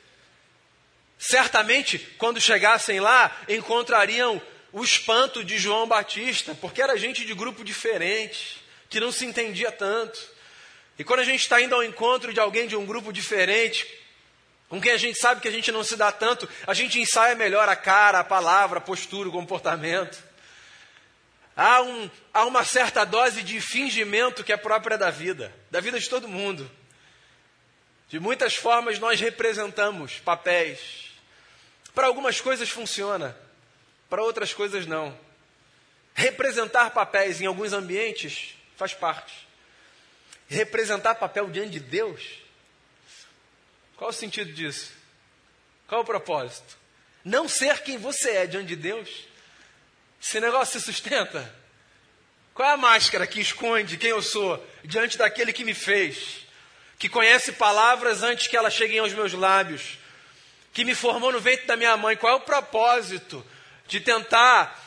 Certamente, 1.17 1.97
quando 2.19 2.39
chegassem 2.39 2.99
lá, 2.99 3.35
encontrariam 3.49 4.39
o 4.71 4.83
espanto 4.83 5.43
de 5.43 5.57
João 5.57 5.87
Batista, 5.87 6.53
porque 6.61 6.81
era 6.81 6.95
gente 6.95 7.25
de 7.25 7.33
grupo 7.33 7.63
diferente, 7.63 8.63
que 8.89 8.99
não 8.99 9.11
se 9.11 9.25
entendia 9.25 9.71
tanto. 9.71 10.19
E 10.99 11.03
quando 11.03 11.21
a 11.21 11.23
gente 11.23 11.41
está 11.41 11.59
indo 11.59 11.73
ao 11.73 11.83
encontro 11.83 12.31
de 12.31 12.39
alguém 12.39 12.67
de 12.67 12.75
um 12.75 12.85
grupo 12.85 13.11
diferente, 13.11 13.87
com 14.69 14.79
quem 14.79 14.91
a 14.91 14.97
gente 14.97 15.17
sabe 15.19 15.41
que 15.41 15.47
a 15.47 15.51
gente 15.51 15.71
não 15.71 15.83
se 15.83 15.95
dá 15.95 16.11
tanto, 16.11 16.47
a 16.67 16.75
gente 16.75 16.99
ensaia 16.99 17.33
melhor 17.33 17.67
a 17.67 17.75
cara, 17.75 18.19
a 18.19 18.23
palavra, 18.23 18.77
a 18.77 18.81
postura, 18.81 19.29
o 19.29 19.31
comportamento. 19.31 20.23
Há, 21.55 21.81
um, 21.81 22.09
há 22.31 22.45
uma 22.45 22.63
certa 22.63 23.03
dose 23.03 23.41
de 23.41 23.59
fingimento 23.59 24.43
que 24.43 24.53
é 24.53 24.57
própria 24.57 24.95
da 24.95 25.09
vida, 25.09 25.51
da 25.71 25.79
vida 25.79 25.99
de 25.99 26.07
todo 26.07 26.27
mundo. 26.27 26.69
De 28.13 28.19
muitas 28.19 28.53
formas 28.53 28.99
nós 28.99 29.19
representamos 29.19 30.19
papéis. 30.19 31.11
Para 31.95 32.05
algumas 32.05 32.39
coisas 32.39 32.69
funciona, 32.69 33.35
para 34.07 34.21
outras 34.21 34.53
coisas 34.53 34.85
não. 34.85 35.17
Representar 36.13 36.91
papéis 36.91 37.41
em 37.41 37.47
alguns 37.47 37.73
ambientes 37.73 38.53
faz 38.77 38.93
parte. 38.93 39.33
Representar 40.47 41.15
papel 41.15 41.49
diante 41.49 41.71
de 41.71 41.79
Deus? 41.79 42.21
Qual 43.97 44.11
o 44.11 44.13
sentido 44.13 44.53
disso? 44.53 44.93
Qual 45.87 46.01
o 46.01 46.05
propósito? 46.05 46.77
Não 47.25 47.49
ser 47.49 47.81
quem 47.81 47.97
você 47.97 48.29
é 48.29 48.45
diante 48.45 48.67
de 48.67 48.75
Deus? 48.75 49.09
Esse 50.21 50.39
negócio 50.39 50.79
se 50.79 50.85
sustenta? 50.85 51.51
Qual 52.53 52.69
é 52.69 52.73
a 52.73 52.77
máscara 52.77 53.25
que 53.25 53.41
esconde 53.41 53.97
quem 53.97 54.11
eu 54.11 54.21
sou 54.21 54.63
diante 54.83 55.17
daquele 55.17 55.51
que 55.51 55.65
me 55.65 55.73
fez? 55.73 56.42
Que 57.03 57.09
conhece 57.09 57.51
palavras 57.51 58.23
antes 58.23 58.47
que 58.47 58.55
elas 58.55 58.73
cheguem 58.73 58.99
aos 58.99 59.11
meus 59.11 59.33
lábios? 59.33 59.99
Que 60.71 60.85
me 60.85 60.95
formou 60.95 61.33
no 61.33 61.39
ventre 61.41 61.65
da 61.65 61.75
minha 61.75 61.97
mãe? 61.97 62.15
Qual 62.15 62.31
é 62.31 62.35
o 62.37 62.39
propósito 62.39 63.45
de 63.85 63.99
tentar, 63.99 64.81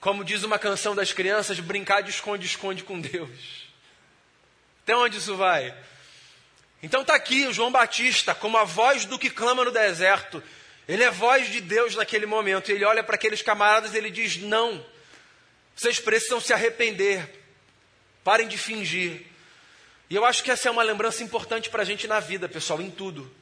como 0.00 0.24
diz 0.24 0.42
uma 0.42 0.58
canção 0.58 0.92
das 0.92 1.12
crianças, 1.12 1.60
brincar 1.60 2.00
de 2.00 2.10
esconde-esconde 2.10 2.82
com 2.82 3.00
Deus. 3.00 3.68
Até 4.82 4.96
onde 4.96 5.18
isso 5.18 5.36
vai? 5.36 5.72
Então 6.82 7.02
está 7.02 7.14
aqui 7.14 7.46
o 7.46 7.52
João 7.52 7.70
Batista, 7.70 8.34
como 8.34 8.58
a 8.58 8.64
voz 8.64 9.04
do 9.04 9.16
que 9.16 9.30
clama 9.30 9.64
no 9.64 9.70
deserto. 9.70 10.42
Ele 10.88 11.04
é 11.04 11.12
voz 11.12 11.48
de 11.48 11.60
Deus 11.60 11.94
naquele 11.94 12.26
momento. 12.26 12.72
Ele 12.72 12.84
olha 12.84 13.04
para 13.04 13.14
aqueles 13.14 13.40
camaradas 13.40 13.94
e 13.94 13.98
ele 13.98 14.10
diz: 14.10 14.36
Não, 14.36 14.84
vocês 15.76 16.00
precisam 16.00 16.40
se 16.40 16.52
arrepender. 16.52 17.40
Parem 18.24 18.48
de 18.48 18.58
fingir. 18.58 19.30
E 20.12 20.14
eu 20.14 20.26
acho 20.26 20.44
que 20.44 20.50
essa 20.50 20.68
é 20.68 20.70
uma 20.70 20.82
lembrança 20.82 21.22
importante 21.22 21.70
para 21.70 21.80
a 21.80 21.84
gente 21.86 22.06
na 22.06 22.20
vida, 22.20 22.46
pessoal, 22.46 22.82
em 22.82 22.90
tudo. 22.90 23.34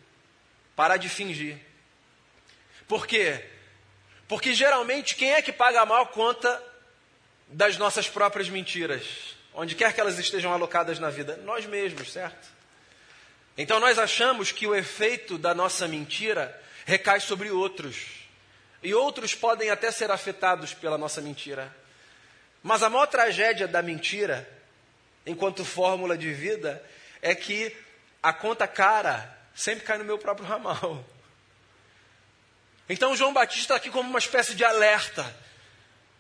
Parar 0.77 0.99
de 0.99 1.09
fingir. 1.09 1.59
Por 2.87 3.09
quê? 3.09 3.45
Porque 4.29 4.55
geralmente 4.55 5.17
quem 5.17 5.33
é 5.33 5.43
que 5.43 5.51
paga 5.51 5.81
a 5.81 5.85
maior 5.85 6.05
conta 6.13 6.63
das 7.49 7.77
nossas 7.77 8.09
próprias 8.09 8.49
mentiras? 8.49 9.03
Onde 9.53 9.75
quer 9.75 9.93
que 9.93 10.01
elas 10.01 10.17
estejam 10.17 10.53
alocadas 10.53 11.01
na 11.01 11.11
vida? 11.11 11.39
Nós 11.39 11.67
mesmos, 11.67 12.13
certo? 12.13 12.47
Então 13.59 13.81
nós 13.81 13.99
achamos 13.99 14.53
que 14.53 14.69
o 14.69 14.73
efeito 14.73 15.37
da 15.37 15.53
nossa 15.53 15.89
mentira 15.89 16.57
recai 16.85 17.19
sobre 17.19 17.51
outros. 17.51 17.97
E 18.81 18.95
outros 18.95 19.35
podem 19.35 19.71
até 19.71 19.91
ser 19.91 20.13
afetados 20.13 20.73
pela 20.73 20.97
nossa 20.97 21.21
mentira. 21.21 21.77
Mas 22.63 22.85
a 22.85 22.89
maior 22.89 23.07
tragédia 23.07 23.67
da 23.67 23.83
mentira, 23.83 24.49
enquanto 25.31 25.65
fórmula 25.65 26.19
de 26.19 26.33
vida, 26.33 26.85
é 27.23 27.35
que 27.35 27.75
a 28.23 28.33
conta 28.33 28.67
cara 28.67 29.39
sempre 29.55 29.85
cai 29.85 29.99
no 29.99 30.05
meu 30.05 30.19
próprio 30.19 30.47
ramal. 30.47 31.05
Então 32.89 33.17
João 33.17 33.33
Batista 33.33 33.61
está 33.61 33.77
aqui 33.77 33.91
como 33.91 34.11
uma 34.11 34.19
espécie 34.19 34.55
de 34.55 34.65
alerta, 34.65 35.25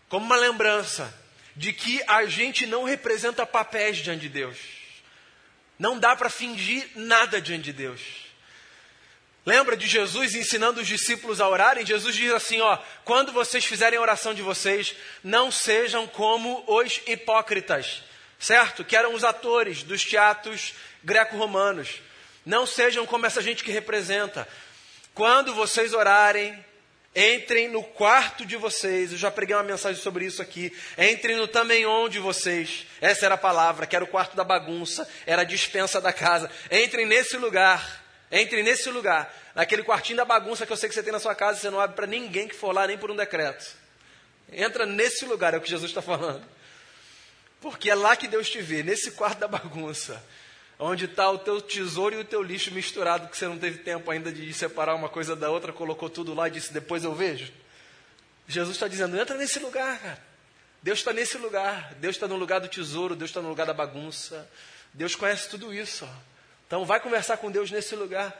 como 0.08 0.24
uma 0.24 0.36
lembrança 0.36 1.12
de 1.56 1.72
que 1.72 2.02
a 2.06 2.24
gente 2.26 2.66
não 2.66 2.84
representa 2.84 3.44
papéis 3.44 3.98
diante 3.98 4.22
de 4.22 4.28
Deus. 4.28 4.56
Não 5.78 5.98
dá 5.98 6.14
para 6.14 6.30
fingir 6.30 6.88
nada 6.94 7.40
diante 7.40 7.64
de 7.64 7.72
Deus. 7.72 8.00
Lembra 9.44 9.76
de 9.76 9.86
Jesus 9.86 10.34
ensinando 10.34 10.80
os 10.80 10.86
discípulos 10.86 11.40
a 11.40 11.48
orarem? 11.48 11.84
Jesus 11.86 12.14
diz 12.14 12.30
assim: 12.32 12.60
ó, 12.60 12.78
quando 13.04 13.32
vocês 13.32 13.64
fizerem 13.64 13.98
a 13.98 14.02
oração 14.02 14.34
de 14.34 14.42
vocês, 14.42 14.94
não 15.24 15.50
sejam 15.50 16.06
como 16.06 16.62
os 16.66 17.00
hipócritas, 17.06 18.02
certo? 18.40 18.84
Que 18.84 18.96
eram 18.96 19.14
os 19.14 19.22
atores 19.22 19.82
dos 19.82 20.04
teatros 20.04 20.74
greco-romanos. 21.04 22.00
Não 22.44 22.66
sejam 22.66 23.06
como 23.06 23.26
essa 23.26 23.42
gente 23.42 23.62
que 23.62 23.70
representa. 23.70 24.48
Quando 25.14 25.54
vocês 25.54 25.92
orarem, 25.92 26.64
entrem 27.14 27.68
no 27.68 27.82
quarto 27.82 28.46
de 28.46 28.56
vocês. 28.56 29.12
Eu 29.12 29.18
já 29.18 29.30
preguei 29.30 29.54
uma 29.54 29.62
mensagem 29.62 30.00
sobre 30.00 30.24
isso 30.24 30.40
aqui. 30.40 30.72
Entrem 30.96 31.36
no 31.36 31.46
também 31.46 31.84
de 32.08 32.18
vocês. 32.18 32.86
Essa 33.00 33.26
era 33.26 33.34
a 33.34 33.38
palavra, 33.38 33.86
que 33.86 33.94
era 33.94 34.04
o 34.04 34.08
quarto 34.08 34.34
da 34.34 34.42
bagunça, 34.42 35.08
era 35.26 35.42
a 35.42 35.44
dispensa 35.44 36.00
da 36.00 36.12
casa. 36.12 36.50
Entrem 36.70 37.04
nesse 37.04 37.36
lugar. 37.36 38.02
Entrem 38.32 38.62
nesse 38.62 38.88
lugar. 38.90 39.34
Naquele 39.54 39.82
quartinho 39.82 40.16
da 40.16 40.24
bagunça 40.24 40.64
que 40.64 40.72
eu 40.72 40.76
sei 40.76 40.88
que 40.88 40.94
você 40.94 41.02
tem 41.02 41.12
na 41.12 41.18
sua 41.18 41.34
casa, 41.34 41.60
você 41.60 41.68
não 41.68 41.80
abre 41.80 41.96
para 41.96 42.06
ninguém 42.06 42.48
que 42.48 42.54
for 42.54 42.72
lá, 42.72 42.86
nem 42.86 42.96
por 42.96 43.10
um 43.10 43.16
decreto. 43.16 43.66
Entra 44.52 44.86
nesse 44.86 45.24
lugar, 45.26 45.52
é 45.52 45.58
o 45.58 45.60
que 45.60 45.68
Jesus 45.68 45.90
está 45.90 46.00
falando. 46.00 46.46
Porque 47.60 47.90
é 47.90 47.94
lá 47.94 48.16
que 48.16 48.26
Deus 48.26 48.48
te 48.48 48.60
vê, 48.60 48.82
nesse 48.82 49.10
quarto 49.12 49.38
da 49.38 49.48
bagunça 49.48 50.22
onde 50.80 51.04
está 51.04 51.30
o 51.30 51.38
teu 51.38 51.60
tesouro 51.60 52.14
e 52.14 52.18
o 52.18 52.24
teu 52.24 52.42
lixo 52.42 52.72
misturado, 52.72 53.28
que 53.28 53.36
você 53.36 53.46
não 53.46 53.58
teve 53.58 53.78
tempo 53.78 54.10
ainda 54.10 54.32
de 54.32 54.52
separar 54.54 54.94
uma 54.94 55.10
coisa 55.10 55.36
da 55.36 55.50
outra, 55.50 55.72
colocou 55.72 56.08
tudo 56.08 56.34
lá 56.34 56.48
e 56.48 56.52
disse: 56.52 56.72
Depois 56.72 57.04
eu 57.04 57.14
vejo. 57.14 57.52
Jesus 58.48 58.76
está 58.76 58.88
dizendo: 58.88 59.18
entra 59.18 59.36
nesse 59.36 59.58
lugar, 59.58 59.98
cara. 59.98 60.30
Deus 60.82 61.00
está 61.00 61.12
nesse 61.12 61.36
lugar. 61.36 61.94
Deus 62.00 62.16
está 62.16 62.26
no 62.26 62.36
lugar 62.36 62.60
do 62.60 62.68
tesouro, 62.68 63.14
Deus 63.14 63.30
está 63.30 63.42
no 63.42 63.50
lugar 63.50 63.66
da 63.66 63.74
bagunça. 63.74 64.50
Deus 64.94 65.14
conhece 65.14 65.48
tudo 65.50 65.72
isso. 65.74 66.06
Ó. 66.06 66.14
Então 66.66 66.86
vai 66.86 66.98
conversar 66.98 67.36
com 67.36 67.50
Deus 67.50 67.70
nesse 67.70 67.94
lugar. 67.94 68.34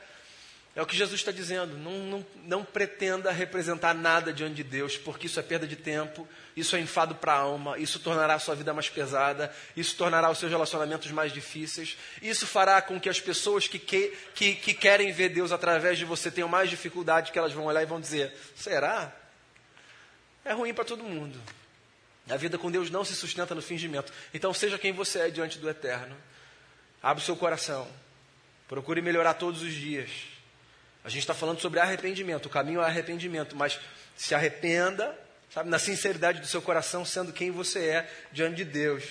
É 0.81 0.83
o 0.83 0.87
que 0.87 0.97
Jesus 0.97 1.21
está 1.21 1.31
dizendo. 1.31 1.77
Não, 1.77 1.93
não, 1.93 2.27
não, 2.37 2.65
pretenda 2.65 3.31
representar 3.31 3.93
nada 3.93 4.33
diante 4.33 4.55
de 4.55 4.65
Deus, 4.65 4.97
porque 4.97 5.27
isso 5.27 5.39
é 5.39 5.43
perda 5.43 5.67
de 5.67 5.77
tempo, 5.77 6.27
isso 6.57 6.75
é 6.75 6.81
enfado 6.81 7.15
para 7.17 7.35
a 7.35 7.37
alma, 7.37 7.79
isso 7.79 8.01
tornará 8.01 8.33
a 8.33 8.39
sua 8.39 8.55
vida 8.55 8.73
mais 8.73 8.89
pesada, 8.89 9.55
isso 9.77 9.95
tornará 9.95 10.31
os 10.31 10.39
seus 10.39 10.51
relacionamentos 10.51 11.11
mais 11.11 11.35
difíceis, 11.35 11.99
isso 12.23 12.47
fará 12.47 12.81
com 12.81 12.99
que 12.99 13.11
as 13.11 13.21
pessoas 13.21 13.69
que, 13.69 13.79
que, 13.79 14.17
que, 14.35 14.55
que 14.55 14.73
querem 14.73 15.13
ver 15.13 15.29
Deus 15.29 15.53
através 15.53 15.99
de 15.99 16.07
você 16.07 16.31
tenham 16.31 16.49
mais 16.49 16.71
dificuldade, 16.71 17.31
que 17.31 17.39
elas 17.39 17.53
vão 17.53 17.67
olhar 17.67 17.83
e 17.83 17.87
vão 17.87 18.01
dizer: 18.01 18.35
será? 18.57 19.15
É 20.47 20.55
ruim 20.55 20.73
para 20.73 20.87
todo 20.87 21.05
mundo. 21.05 21.39
A 22.27 22.39
vida 22.39 22.57
com 22.57 22.71
Deus 22.71 22.89
não 22.89 23.05
se 23.05 23.15
sustenta 23.15 23.55
no 23.55 23.61
fingimento. 23.61 24.11
Então, 24.33 24.55
seja 24.55 24.79
quem 24.79 24.95
você 24.95 25.19
é 25.19 25.29
diante 25.29 25.59
do 25.59 25.69
eterno. 25.69 26.17
Abre 27.03 27.23
o 27.23 27.27
seu 27.27 27.37
coração. 27.37 27.87
Procure 28.67 29.03
melhorar 29.03 29.35
todos 29.35 29.61
os 29.61 29.75
dias. 29.75 30.40
A 31.05 31.09
gente 31.09 31.21
está 31.21 31.35
falando 31.35 31.61
sobre 31.61 31.81
arrependimento. 31.81 32.47
O 32.47 32.51
caminho 32.51 32.81
é 32.81 32.85
arrependimento. 32.85 33.57
Mas 33.57 33.79
se 34.17 34.35
arrependa, 34.35 35.19
sabe, 35.51 35.71
na 35.71 35.79
sinceridade 35.79 36.41
do 36.41 36.47
seu 36.47 36.61
coração, 36.61 37.05
sendo 37.05 37.33
quem 37.33 37.51
você 37.51 37.87
é 37.87 38.13
diante 38.33 38.57
de 38.57 38.65
Deus. 38.65 39.05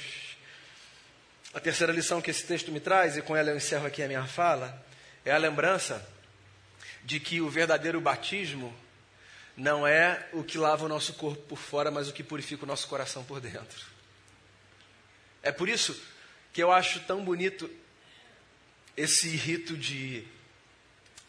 A 1.54 1.60
terceira 1.60 1.92
lição 1.92 2.22
que 2.22 2.30
esse 2.30 2.46
texto 2.46 2.72
me 2.72 2.80
traz, 2.80 3.18
e 3.18 3.22
com 3.22 3.36
ela 3.36 3.50
eu 3.50 3.58
encerro 3.58 3.88
aqui 3.88 4.04
a 4.04 4.08
minha 4.08 4.26
fala, 4.26 4.86
é 5.26 5.32
a 5.32 5.38
lembrança 5.38 6.08
de 7.04 7.20
que 7.20 7.42
o 7.42 7.50
verdadeiro 7.50 8.00
batismo 8.00 8.76
não 9.58 9.86
é 9.86 10.28
o 10.32 10.44
que 10.44 10.58
lava 10.58 10.86
o 10.86 10.90
nosso 10.90 11.14
corpo 11.16 11.42
por 11.42 11.58
fora, 11.58 11.90
mas 11.90 12.08
o 12.08 12.14
que 12.14 12.24
purifica 12.24 12.64
o 12.64 12.68
nosso 12.68 12.88
coração 12.88 13.24
por 13.24 13.42
dentro. 13.42 13.88
É 15.42 15.52
por 15.52 15.68
isso 15.68 16.00
que 16.54 16.62
eu 16.62 16.72
acho 16.72 17.00
tão 17.02 17.24
bonito 17.24 17.70
esse 18.96 19.30
rito 19.30 19.76
de 19.76 20.28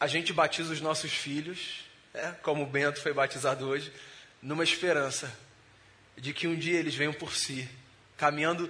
a 0.01 0.07
gente 0.07 0.33
batiza 0.33 0.73
os 0.73 0.81
nossos 0.81 1.11
filhos, 1.11 1.85
né, 2.11 2.35
como 2.41 2.63
o 2.63 2.65
Bento 2.65 2.99
foi 2.99 3.13
batizado 3.13 3.67
hoje, 3.67 3.93
numa 4.41 4.63
esperança 4.63 5.31
de 6.17 6.33
que 6.33 6.47
um 6.47 6.55
dia 6.55 6.79
eles 6.79 6.95
venham 6.95 7.13
por 7.13 7.35
si, 7.35 7.69
caminhando 8.17 8.67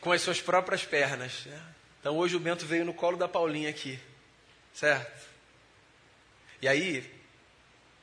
com 0.00 0.10
as 0.10 0.20
suas 0.20 0.40
próprias 0.40 0.84
pernas. 0.84 1.44
Né? 1.46 1.62
Então 2.00 2.18
hoje 2.18 2.34
o 2.34 2.40
Bento 2.40 2.66
veio 2.66 2.84
no 2.84 2.92
colo 2.92 3.16
da 3.16 3.28
Paulinha 3.28 3.70
aqui, 3.70 4.00
certo? 4.74 5.28
E 6.60 6.66
aí, 6.66 7.08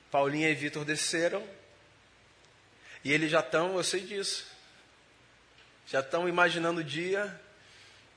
Paulinha 0.10 0.50
e 0.50 0.56
Vitor 0.56 0.86
desceram. 0.86 1.46
E 3.04 3.12
eles 3.12 3.30
já 3.30 3.42
estão, 3.42 3.76
eu 3.76 3.84
sei 3.84 4.00
disso. 4.00 4.46
Já 5.88 6.00
estão 6.00 6.30
imaginando 6.30 6.80
o 6.80 6.86
dia 6.86 7.38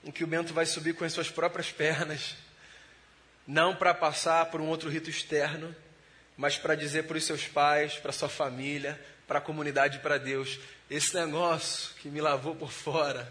em 0.05 0.13
que 0.13 0.23
o 0.23 0.29
Bento 0.29 0.55
vai 0.55 0.65
subir 0.65 0.95
com 0.95 1.05
as 1.05 1.13
suas 1.13 1.29
próprias 1.29 1.73
pernas. 1.73 2.37
Não 3.49 3.75
para 3.75 3.95
passar 3.95 4.45
por 4.51 4.61
um 4.61 4.67
outro 4.67 4.91
rito 4.91 5.09
externo, 5.09 5.75
mas 6.37 6.59
para 6.59 6.75
dizer 6.75 7.05
para 7.05 7.17
os 7.17 7.25
seus 7.25 7.49
pais, 7.49 7.95
para 7.95 8.13
sua 8.13 8.29
família, 8.29 9.01
para 9.27 9.39
a 9.39 9.41
comunidade 9.41 10.01
para 10.01 10.19
Deus: 10.19 10.61
esse 10.91 11.15
negócio 11.15 11.95
que 11.95 12.11
me 12.11 12.21
lavou 12.21 12.55
por 12.55 12.71
fora 12.71 13.27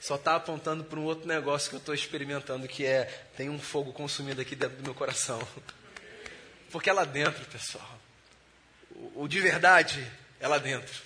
só 0.00 0.14
está 0.14 0.36
apontando 0.36 0.84
para 0.84 1.00
um 1.00 1.04
outro 1.04 1.26
negócio 1.26 1.68
que 1.68 1.74
eu 1.74 1.80
estou 1.80 1.92
experimentando, 1.92 2.68
que 2.68 2.86
é: 2.86 3.06
tem 3.36 3.50
um 3.50 3.58
fogo 3.58 3.92
consumido 3.92 4.40
aqui 4.40 4.54
dentro 4.54 4.76
do 4.76 4.84
meu 4.84 4.94
coração. 4.94 5.40
Porque 6.70 6.88
é 6.88 6.92
lá 6.92 7.04
dentro, 7.04 7.44
pessoal. 7.46 8.00
O, 8.92 9.24
o 9.24 9.28
de 9.28 9.40
verdade 9.40 10.06
é 10.38 10.46
lá 10.46 10.58
dentro. 10.58 11.02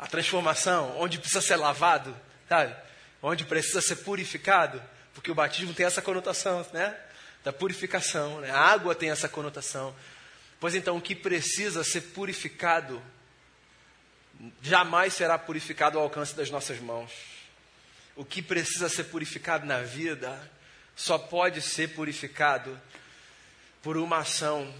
A 0.00 0.08
transformação, 0.08 0.98
onde 0.98 1.20
precisa 1.20 1.40
ser 1.40 1.54
lavado, 1.54 2.12
sabe? 2.48 2.74
Onde 3.22 3.44
precisa 3.44 3.80
ser 3.80 3.96
purificado, 3.96 4.82
porque 5.22 5.30
o 5.30 5.36
batismo 5.36 5.72
tem 5.72 5.86
essa 5.86 6.02
conotação, 6.02 6.66
né? 6.72 6.98
Da 7.44 7.52
purificação, 7.52 8.40
né? 8.40 8.50
A 8.50 8.58
água 8.58 8.92
tem 8.92 9.08
essa 9.08 9.28
conotação. 9.28 9.94
Pois 10.58 10.74
então, 10.74 10.96
o 10.96 11.00
que 11.00 11.14
precisa 11.14 11.84
ser 11.84 12.00
purificado 12.00 13.00
jamais 14.60 15.14
será 15.14 15.38
purificado 15.38 15.96
ao 15.96 16.02
alcance 16.02 16.34
das 16.34 16.50
nossas 16.50 16.80
mãos. 16.80 17.12
O 18.16 18.24
que 18.24 18.42
precisa 18.42 18.88
ser 18.88 19.04
purificado 19.04 19.64
na 19.64 19.80
vida 19.82 20.36
só 20.96 21.16
pode 21.16 21.62
ser 21.62 21.94
purificado 21.94 22.76
por 23.80 23.96
uma 23.96 24.18
ação 24.18 24.74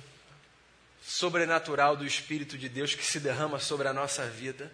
sobrenatural 1.04 1.96
do 1.96 2.04
Espírito 2.04 2.58
de 2.58 2.68
Deus 2.68 2.96
que 2.96 3.06
se 3.06 3.20
derrama 3.20 3.60
sobre 3.60 3.86
a 3.86 3.92
nossa 3.92 4.26
vida, 4.26 4.72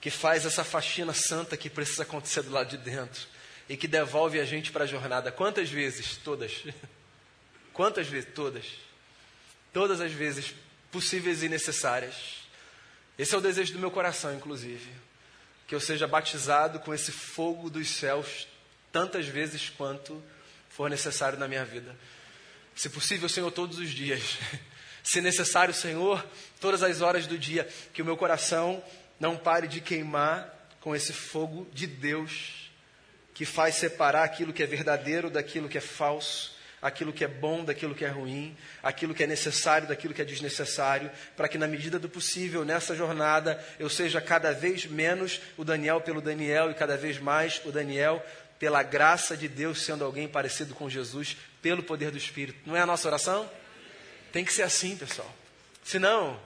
que 0.00 0.10
faz 0.10 0.46
essa 0.46 0.62
faxina 0.62 1.12
santa 1.12 1.56
que 1.56 1.68
precisa 1.68 2.04
acontecer 2.04 2.42
do 2.42 2.52
lado 2.52 2.68
de 2.68 2.76
dentro 2.76 3.26
e 3.68 3.76
que 3.76 3.88
devolve 3.88 4.40
a 4.40 4.44
gente 4.44 4.72
para 4.72 4.84
a 4.84 4.86
jornada. 4.86 5.32
Quantas 5.32 5.70
vezes? 5.70 6.16
Todas. 6.16 6.64
Quantas 7.72 8.06
vezes? 8.06 8.28
Todas. 8.34 8.66
Todas 9.72 10.00
as 10.00 10.12
vezes 10.12 10.54
possíveis 10.90 11.42
e 11.42 11.48
necessárias. 11.48 12.42
Esse 13.18 13.34
é 13.34 13.38
o 13.38 13.40
desejo 13.40 13.72
do 13.72 13.78
meu 13.78 13.90
coração, 13.90 14.34
inclusive. 14.34 14.90
Que 15.66 15.74
eu 15.74 15.80
seja 15.80 16.06
batizado 16.06 16.80
com 16.80 16.92
esse 16.92 17.12
fogo 17.12 17.70
dos 17.70 17.88
céus 17.88 18.46
tantas 18.90 19.26
vezes 19.26 19.70
quanto 19.70 20.22
for 20.68 20.90
necessário 20.90 21.38
na 21.38 21.48
minha 21.48 21.64
vida. 21.64 21.96
Se 22.74 22.88
possível, 22.88 23.28
Senhor, 23.28 23.50
todos 23.50 23.78
os 23.78 23.90
dias. 23.90 24.38
Se 25.02 25.20
necessário, 25.20 25.74
Senhor, 25.74 26.24
todas 26.60 26.80
as 26.80 27.00
horas 27.00 27.26
do 27.26 27.36
dia, 27.36 27.68
que 27.92 28.00
o 28.00 28.04
meu 28.04 28.16
coração 28.16 28.82
não 29.18 29.36
pare 29.36 29.66
de 29.66 29.80
queimar 29.80 30.48
com 30.80 30.94
esse 30.94 31.12
fogo 31.12 31.68
de 31.72 31.88
Deus, 31.88 32.61
que 33.34 33.44
faz 33.44 33.76
separar 33.76 34.24
aquilo 34.24 34.52
que 34.52 34.62
é 34.62 34.66
verdadeiro 34.66 35.30
daquilo 35.30 35.68
que 35.68 35.78
é 35.78 35.80
falso, 35.80 36.52
aquilo 36.80 37.12
que 37.12 37.24
é 37.24 37.28
bom 37.28 37.64
daquilo 37.64 37.94
que 37.94 38.04
é 38.04 38.08
ruim, 38.08 38.56
aquilo 38.82 39.14
que 39.14 39.22
é 39.22 39.26
necessário 39.26 39.86
daquilo 39.86 40.12
que 40.12 40.20
é 40.20 40.24
desnecessário, 40.24 41.10
para 41.36 41.48
que 41.48 41.56
na 41.56 41.68
medida 41.68 41.98
do 41.98 42.08
possível 42.08 42.64
nessa 42.64 42.94
jornada 42.94 43.64
eu 43.78 43.88
seja 43.88 44.20
cada 44.20 44.52
vez 44.52 44.84
menos 44.86 45.40
o 45.56 45.64
Daniel 45.64 46.00
pelo 46.00 46.20
Daniel 46.20 46.70
e 46.70 46.74
cada 46.74 46.96
vez 46.96 47.18
mais 47.18 47.60
o 47.64 47.70
Daniel 47.70 48.24
pela 48.58 48.82
graça 48.82 49.36
de 49.36 49.48
Deus 49.48 49.82
sendo 49.82 50.04
alguém 50.04 50.28
parecido 50.28 50.74
com 50.74 50.88
Jesus, 50.88 51.36
pelo 51.60 51.82
poder 51.82 52.12
do 52.12 52.18
Espírito. 52.18 52.60
Não 52.64 52.76
é 52.76 52.80
a 52.80 52.86
nossa 52.86 53.08
oração? 53.08 53.50
Tem 54.32 54.44
que 54.44 54.52
ser 54.52 54.62
assim, 54.62 54.96
pessoal. 54.96 55.32
Senão, 55.82 56.40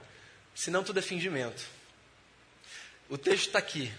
senão 0.54 0.82
tudo 0.82 0.98
é 0.98 1.02
fingimento. 1.02 1.62
O 3.08 3.18
texto 3.18 3.48
está 3.48 3.58
aqui 3.58 3.92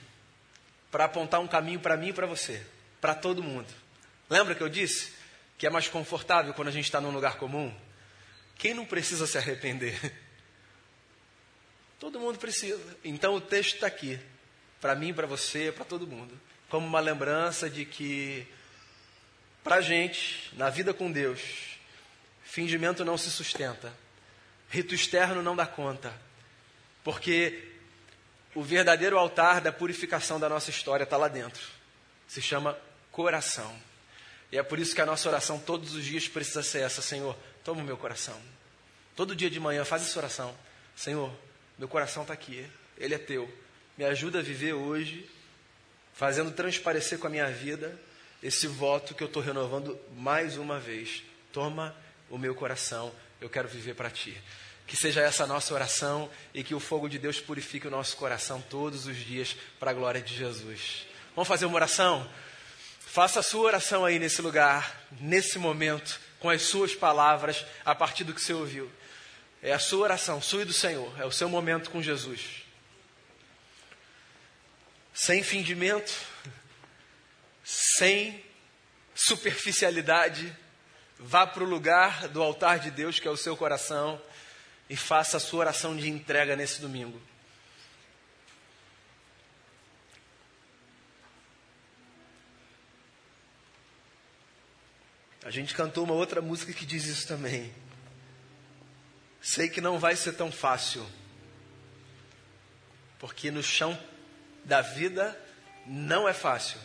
para 0.89 1.05
apontar 1.05 1.39
um 1.39 1.47
caminho 1.47 1.79
para 1.79 1.95
mim 1.95 2.09
e 2.09 2.13
para 2.13 2.25
você, 2.25 2.61
para 3.07 3.15
todo 3.15 3.41
mundo. 3.41 3.73
Lembra 4.29 4.53
que 4.53 4.61
eu 4.61 4.67
disse 4.67 5.13
que 5.57 5.65
é 5.65 5.69
mais 5.69 5.87
confortável 5.87 6.53
quando 6.53 6.67
a 6.67 6.71
gente 6.71 6.83
está 6.83 6.99
num 6.99 7.09
lugar 7.09 7.37
comum? 7.37 7.73
Quem 8.57 8.73
não 8.73 8.85
precisa 8.85 9.25
se 9.25 9.37
arrepender? 9.37 9.97
Todo 11.97 12.19
mundo 12.19 12.37
precisa. 12.37 12.97
Então 13.05 13.33
o 13.35 13.39
texto 13.39 13.75
está 13.75 13.87
aqui 13.87 14.19
para 14.81 14.93
mim, 14.93 15.13
para 15.13 15.25
você, 15.25 15.71
para 15.71 15.85
todo 15.85 16.05
mundo, 16.05 16.37
como 16.67 16.85
uma 16.85 16.99
lembrança 16.99 17.69
de 17.69 17.85
que 17.85 18.45
para 19.63 19.77
a 19.77 19.81
gente, 19.81 20.53
na 20.57 20.69
vida 20.69 20.93
com 20.93 21.09
Deus, 21.09 21.39
fingimento 22.43 23.05
não 23.05 23.17
se 23.17 23.31
sustenta, 23.31 23.91
rito 24.69 24.93
externo 24.93 25.41
não 25.41 25.55
dá 25.55 25.65
conta, 25.65 26.13
porque 27.05 27.71
o 28.53 28.61
verdadeiro 28.61 29.17
altar 29.17 29.61
da 29.61 29.71
purificação 29.71 30.39
da 30.39 30.49
nossa 30.49 30.69
história 30.69 31.05
está 31.05 31.15
lá 31.15 31.29
dentro, 31.29 31.65
se 32.27 32.41
chama 32.41 32.77
coração. 33.17 33.75
E 34.51 34.59
é 34.59 34.63
por 34.63 34.77
isso 34.77 34.93
que 34.93 35.01
a 35.01 35.05
nossa 35.05 35.27
oração 35.27 35.57
todos 35.57 35.95
os 35.95 36.05
dias 36.05 36.27
precisa 36.27 36.61
ser 36.61 36.81
essa: 36.81 37.01
Senhor, 37.01 37.35
toma 37.63 37.81
o 37.81 37.83
meu 37.83 37.97
coração. 37.97 38.39
Todo 39.15 39.35
dia 39.35 39.49
de 39.49 39.59
manhã 39.59 39.83
faz 39.83 40.03
essa 40.03 40.19
oração: 40.19 40.55
Senhor, 40.95 41.33
meu 41.79 41.87
coração 41.87 42.21
está 42.21 42.35
aqui, 42.35 42.69
ele 42.95 43.15
é 43.15 43.17
teu. 43.17 43.51
Me 43.97 44.05
ajuda 44.05 44.37
a 44.37 44.43
viver 44.43 44.73
hoje, 44.73 45.27
fazendo 46.13 46.51
transparecer 46.51 47.17
com 47.17 47.25
a 47.25 47.29
minha 47.29 47.49
vida 47.49 47.99
esse 48.43 48.67
voto 48.67 49.15
que 49.15 49.23
eu 49.23 49.27
estou 49.27 49.41
renovando 49.41 49.99
mais 50.15 50.55
uma 50.55 50.79
vez. 50.79 51.23
Toma 51.51 51.95
o 52.29 52.37
meu 52.37 52.53
coração, 52.53 53.11
eu 53.41 53.49
quero 53.49 53.67
viver 53.67 53.95
para 53.95 54.11
ti. 54.11 54.39
Que 54.85 54.95
seja 54.95 55.21
essa 55.21 55.43
a 55.43 55.47
nossa 55.47 55.73
oração 55.73 56.29
e 56.53 56.63
que 56.63 56.75
o 56.75 56.79
fogo 56.79 57.09
de 57.09 57.17
Deus 57.17 57.41
purifique 57.41 57.87
o 57.87 57.91
nosso 57.91 58.15
coração 58.15 58.61
todos 58.69 59.07
os 59.07 59.17
dias 59.17 59.57
para 59.79 59.89
a 59.89 59.93
glória 59.93 60.21
de 60.21 60.35
Jesus. 60.35 61.07
Vamos 61.35 61.47
fazer 61.47 61.65
uma 61.65 61.75
oração? 61.75 62.29
Faça 63.09 63.39
a 63.39 63.43
sua 63.43 63.61
oração 63.61 64.03
aí 64.03 64.19
nesse 64.19 64.41
lugar, 64.41 65.01
nesse 65.21 65.57
momento, 65.57 66.19
com 66.39 66.49
as 66.49 66.63
suas 66.63 66.93
palavras, 66.93 67.65
a 67.85 67.95
partir 67.95 68.25
do 68.25 68.33
que 68.33 68.41
você 68.41 68.53
ouviu. 68.53 68.91
É 69.63 69.71
a 69.71 69.79
sua 69.79 70.03
oração, 70.03 70.41
sua 70.41 70.63
e 70.63 70.65
do 70.65 70.73
Senhor, 70.73 71.19
é 71.19 71.25
o 71.25 71.31
seu 71.31 71.47
momento 71.47 71.89
com 71.89 72.03
Jesus. 72.03 72.63
Sem 75.13 75.41
fingimento, 75.41 76.13
sem 77.63 78.43
superficialidade, 79.15 80.55
vá 81.17 81.47
para 81.47 81.63
o 81.63 81.67
lugar 81.67 82.27
do 82.27 82.43
altar 82.43 82.77
de 82.77 82.91
Deus, 82.91 83.19
que 83.19 83.27
é 83.27 83.31
o 83.31 83.37
seu 83.37 83.55
coração, 83.55 84.21
e 84.89 84.97
faça 84.97 85.37
a 85.37 85.39
sua 85.39 85.61
oração 85.61 85.95
de 85.95 86.09
entrega 86.09 86.57
nesse 86.57 86.81
domingo. 86.81 87.19
A 95.47 95.49
gente 95.49 95.73
cantou 95.73 96.03
uma 96.03 96.13
outra 96.13 96.41
música 96.41 96.73
que 96.73 96.85
diz 96.85 97.05
isso 97.05 97.25
também. 97.25 97.73
Sei 99.41 99.69
que 99.69 99.79
não 99.79 99.97
vai 99.97 100.13
ser 100.13 100.33
tão 100.33 100.51
fácil, 100.51 101.07
porque 103.17 103.49
no 103.49 103.63
chão 103.63 103.97
da 104.65 104.81
vida 104.81 105.41
não 105.85 106.27
é 106.27 106.33
fácil. 106.33 106.77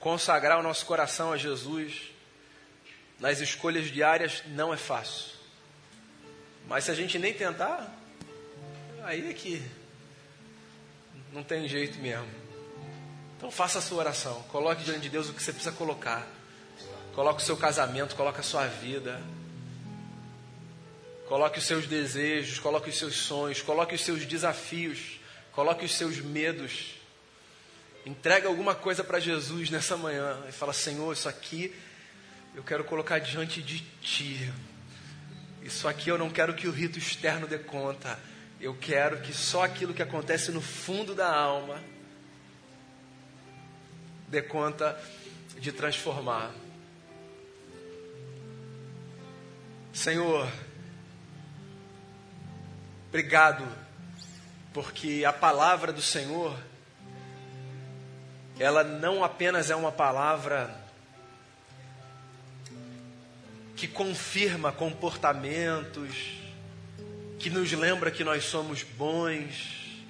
Consagrar 0.00 0.58
o 0.58 0.62
nosso 0.62 0.86
coração 0.86 1.30
a 1.30 1.36
Jesus 1.36 2.10
nas 3.20 3.38
escolhas 3.40 3.90
diárias 3.90 4.42
não 4.46 4.72
é 4.72 4.78
fácil. 4.78 5.32
Mas 6.66 6.84
se 6.84 6.90
a 6.90 6.94
gente 6.94 7.18
nem 7.18 7.34
tentar, 7.34 7.94
aí 9.02 9.28
é 9.28 9.34
que 9.34 9.62
não 11.30 11.44
tem 11.44 11.68
jeito 11.68 11.98
mesmo. 11.98 12.30
Então 13.36 13.50
faça 13.50 13.78
a 13.78 13.82
sua 13.82 13.98
oração, 13.98 14.42
coloque 14.44 14.84
diante 14.84 15.00
de 15.00 15.10
Deus 15.10 15.28
o 15.28 15.34
que 15.34 15.42
você 15.42 15.52
precisa 15.52 15.76
colocar. 15.76 16.26
Coloque 17.14 17.42
o 17.42 17.44
seu 17.44 17.56
casamento, 17.56 18.16
coloque 18.16 18.40
a 18.40 18.42
sua 18.42 18.66
vida. 18.66 19.20
Coloque 21.28 21.58
os 21.58 21.64
seus 21.64 21.86
desejos, 21.86 22.58
coloque 22.58 22.90
os 22.90 22.98
seus 22.98 23.16
sonhos, 23.16 23.62
coloque 23.62 23.94
os 23.94 24.00
seus 24.02 24.26
desafios, 24.26 25.20
coloque 25.52 25.84
os 25.84 25.94
seus 25.94 26.18
medos. 26.18 26.94
Entrega 28.04 28.48
alguma 28.48 28.74
coisa 28.74 29.04
para 29.04 29.20
Jesus 29.20 29.70
nessa 29.70 29.96
manhã 29.96 30.42
e 30.48 30.52
fala: 30.52 30.72
Senhor, 30.72 31.12
isso 31.12 31.28
aqui 31.28 31.74
eu 32.54 32.62
quero 32.62 32.84
colocar 32.84 33.18
diante 33.18 33.62
de 33.62 33.80
Ti. 34.00 34.52
Isso 35.62 35.86
aqui 35.86 36.08
eu 36.08 36.18
não 36.18 36.28
quero 36.28 36.54
que 36.54 36.66
o 36.66 36.72
rito 36.72 36.98
externo 36.98 37.46
dê 37.46 37.58
conta. 37.58 38.18
Eu 38.60 38.74
quero 38.74 39.20
que 39.20 39.32
só 39.32 39.64
aquilo 39.64 39.94
que 39.94 40.02
acontece 40.02 40.50
no 40.50 40.60
fundo 40.60 41.14
da 41.14 41.32
alma 41.32 41.82
dê 44.28 44.42
conta 44.42 45.00
de 45.58 45.72
transformar. 45.72 46.52
Senhor, 49.92 50.50
obrigado, 53.08 53.68
porque 54.72 55.22
a 55.22 55.32
palavra 55.32 55.92
do 55.92 56.00
Senhor, 56.00 56.58
ela 58.58 58.82
não 58.82 59.22
apenas 59.22 59.68
é 59.68 59.76
uma 59.76 59.92
palavra 59.92 60.74
que 63.76 63.86
confirma 63.86 64.72
comportamentos, 64.72 66.38
que 67.38 67.50
nos 67.50 67.70
lembra 67.72 68.10
que 68.10 68.24
nós 68.24 68.44
somos 68.44 68.82
bons. 68.82 70.00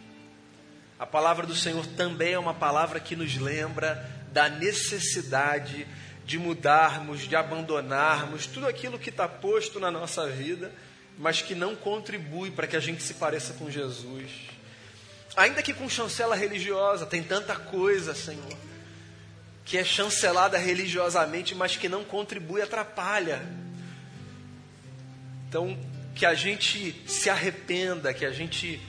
A 0.97 1.07
palavra 1.07 1.45
do 1.45 1.57
Senhor 1.57 1.85
também 1.87 2.35
é 2.35 2.39
uma 2.39 2.55
palavra 2.55 3.01
que 3.01 3.17
nos 3.17 3.37
lembra 3.37 4.09
da 4.31 4.49
necessidade 4.49 5.85
de 5.85 6.12
de 6.25 6.39
mudarmos, 6.39 7.21
de 7.21 7.35
abandonarmos 7.35 8.47
tudo 8.47 8.67
aquilo 8.67 8.99
que 8.99 9.11
está 9.11 9.29
posto 9.29 9.81
na 9.81 9.91
nossa 9.91 10.29
vida, 10.29 10.73
mas 11.19 11.43
que 11.43 11.55
não 11.55 11.75
contribui 11.75 12.51
para 12.51 12.67
que 12.67 12.77
a 12.77 12.81
gente 12.81 13.03
se 13.03 13.15
pareça 13.15 13.55
com 13.55 13.71
Jesus. 13.71 14.31
Ainda 15.37 15.63
que 15.63 15.73
com 15.73 15.89
chancela 15.89 16.37
religiosa, 16.37 17.07
tem 17.07 17.23
tanta 17.23 17.57
coisa, 17.57 18.15
Senhor, 18.15 18.57
que 19.65 19.79
é 19.79 19.85
chancelada 19.85 20.59
religiosamente, 20.59 21.55
mas 21.55 21.77
que 21.77 21.89
não 21.89 22.05
contribui, 22.05 22.61
atrapalha. 22.63 23.43
Então, 25.49 25.79
que 26.15 26.27
a 26.27 26.35
gente 26.35 27.03
se 27.07 27.31
arrependa, 27.31 28.13
que 28.13 28.25
a 28.25 28.33
gente 28.33 28.81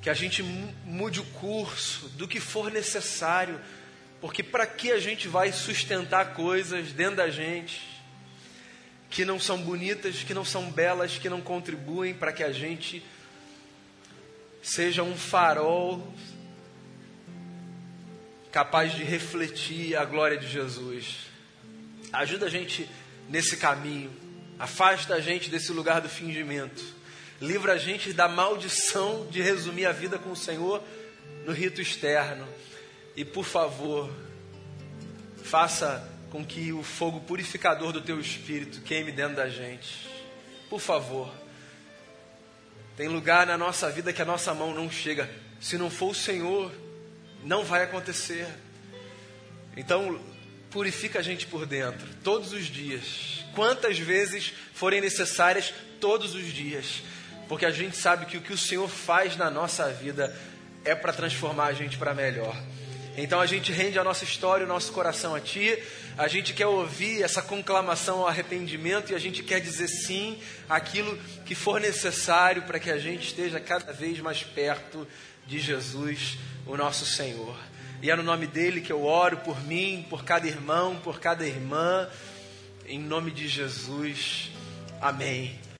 que 0.00 0.10
a 0.10 0.14
gente 0.14 0.42
mude 0.42 1.20
o 1.20 1.24
curso 1.24 2.10
do 2.10 2.28
que 2.28 2.38
for 2.38 2.70
necessário 2.70 3.58
porque 4.20 4.42
para 4.42 4.66
que 4.66 4.90
a 4.90 4.98
gente 4.98 5.28
vai 5.28 5.52
sustentar 5.52 6.34
coisas 6.34 6.92
dentro 6.92 7.16
da 7.16 7.30
gente 7.30 7.94
que 9.10 9.24
não 9.24 9.38
são 9.38 9.58
bonitas, 9.58 10.24
que 10.24 10.34
não 10.34 10.44
são 10.44 10.70
belas, 10.70 11.18
que 11.18 11.28
não 11.28 11.40
contribuem 11.40 12.12
para 12.12 12.32
que 12.32 12.42
a 12.42 12.50
gente 12.50 13.04
seja 14.60 15.02
um 15.02 15.16
farol 15.16 16.12
capaz 18.50 18.92
de 18.92 19.04
refletir 19.04 19.96
a 19.96 20.04
glória 20.04 20.36
de 20.36 20.48
Jesus. 20.48 21.26
Ajuda 22.12 22.46
a 22.46 22.50
gente 22.50 22.88
nesse 23.28 23.56
caminho. 23.56 24.10
Afasta 24.58 25.14
a 25.14 25.20
gente 25.20 25.50
desse 25.50 25.72
lugar 25.72 26.00
do 26.00 26.08
fingimento. 26.08 26.82
Livra 27.40 27.74
a 27.74 27.78
gente 27.78 28.12
da 28.12 28.28
maldição 28.28 29.26
de 29.30 29.42
resumir 29.42 29.86
a 29.86 29.92
vida 29.92 30.18
com 30.18 30.30
o 30.30 30.36
Senhor 30.36 30.82
no 31.44 31.52
rito 31.52 31.80
externo. 31.80 32.46
E 33.16 33.24
por 33.24 33.44
favor, 33.44 34.10
faça 35.42 36.10
com 36.30 36.44
que 36.44 36.72
o 36.72 36.82
fogo 36.82 37.20
purificador 37.20 37.92
do 37.92 38.00
teu 38.00 38.18
espírito 38.18 38.80
queime 38.80 39.12
dentro 39.12 39.36
da 39.36 39.48
gente. 39.48 40.08
Por 40.68 40.80
favor. 40.80 41.32
Tem 42.96 43.08
lugar 43.08 43.46
na 43.46 43.56
nossa 43.56 43.90
vida 43.90 44.12
que 44.12 44.22
a 44.22 44.24
nossa 44.24 44.52
mão 44.52 44.74
não 44.74 44.90
chega. 44.90 45.30
Se 45.60 45.78
não 45.78 45.90
for 45.90 46.10
o 46.10 46.14
Senhor, 46.14 46.72
não 47.44 47.64
vai 47.64 47.82
acontecer. 47.84 48.48
Então, 49.76 50.20
purifica 50.70 51.20
a 51.20 51.22
gente 51.22 51.46
por 51.46 51.66
dentro, 51.66 52.06
todos 52.24 52.52
os 52.52 52.66
dias. 52.66 53.44
Quantas 53.54 53.98
vezes 53.98 54.52
forem 54.72 55.00
necessárias, 55.00 55.72
todos 56.00 56.34
os 56.34 56.52
dias. 56.52 57.02
Porque 57.48 57.64
a 57.64 57.70
gente 57.70 57.96
sabe 57.96 58.26
que 58.26 58.36
o 58.36 58.42
que 58.42 58.52
o 58.52 58.58
Senhor 58.58 58.88
faz 58.88 59.36
na 59.36 59.50
nossa 59.50 59.88
vida 59.92 60.36
é 60.84 60.94
para 60.94 61.12
transformar 61.12 61.66
a 61.66 61.72
gente 61.72 61.96
para 61.96 62.12
melhor. 62.12 62.56
Então 63.16 63.40
a 63.40 63.46
gente 63.46 63.70
rende 63.70 63.98
a 63.98 64.04
nossa 64.04 64.24
história, 64.24 64.66
o 64.66 64.68
nosso 64.68 64.92
coração 64.92 65.34
a 65.34 65.40
Ti. 65.40 65.78
A 66.18 66.26
gente 66.26 66.52
quer 66.52 66.66
ouvir 66.66 67.22
essa 67.22 67.40
conclamação 67.40 68.20
ao 68.20 68.28
arrependimento 68.28 69.12
e 69.12 69.14
a 69.14 69.18
gente 69.18 69.42
quer 69.42 69.60
dizer 69.60 69.88
sim 69.88 70.38
àquilo 70.68 71.16
que 71.44 71.54
for 71.54 71.80
necessário 71.80 72.62
para 72.62 72.78
que 72.78 72.90
a 72.90 72.98
gente 72.98 73.28
esteja 73.28 73.60
cada 73.60 73.92
vez 73.92 74.18
mais 74.20 74.42
perto 74.42 75.06
de 75.46 75.58
Jesus, 75.58 76.38
o 76.66 76.76
nosso 76.76 77.06
Senhor. 77.06 77.56
E 78.02 78.10
é 78.10 78.16
no 78.16 78.22
nome 78.22 78.46
dele 78.46 78.80
que 78.80 78.92
eu 78.92 79.04
oro 79.04 79.38
por 79.38 79.62
mim, 79.64 80.04
por 80.10 80.24
cada 80.24 80.46
irmão, 80.46 80.96
por 80.96 81.20
cada 81.20 81.46
irmã, 81.46 82.08
em 82.86 82.98
nome 82.98 83.30
de 83.30 83.48
Jesus. 83.48 84.50
Amém. 85.00 85.63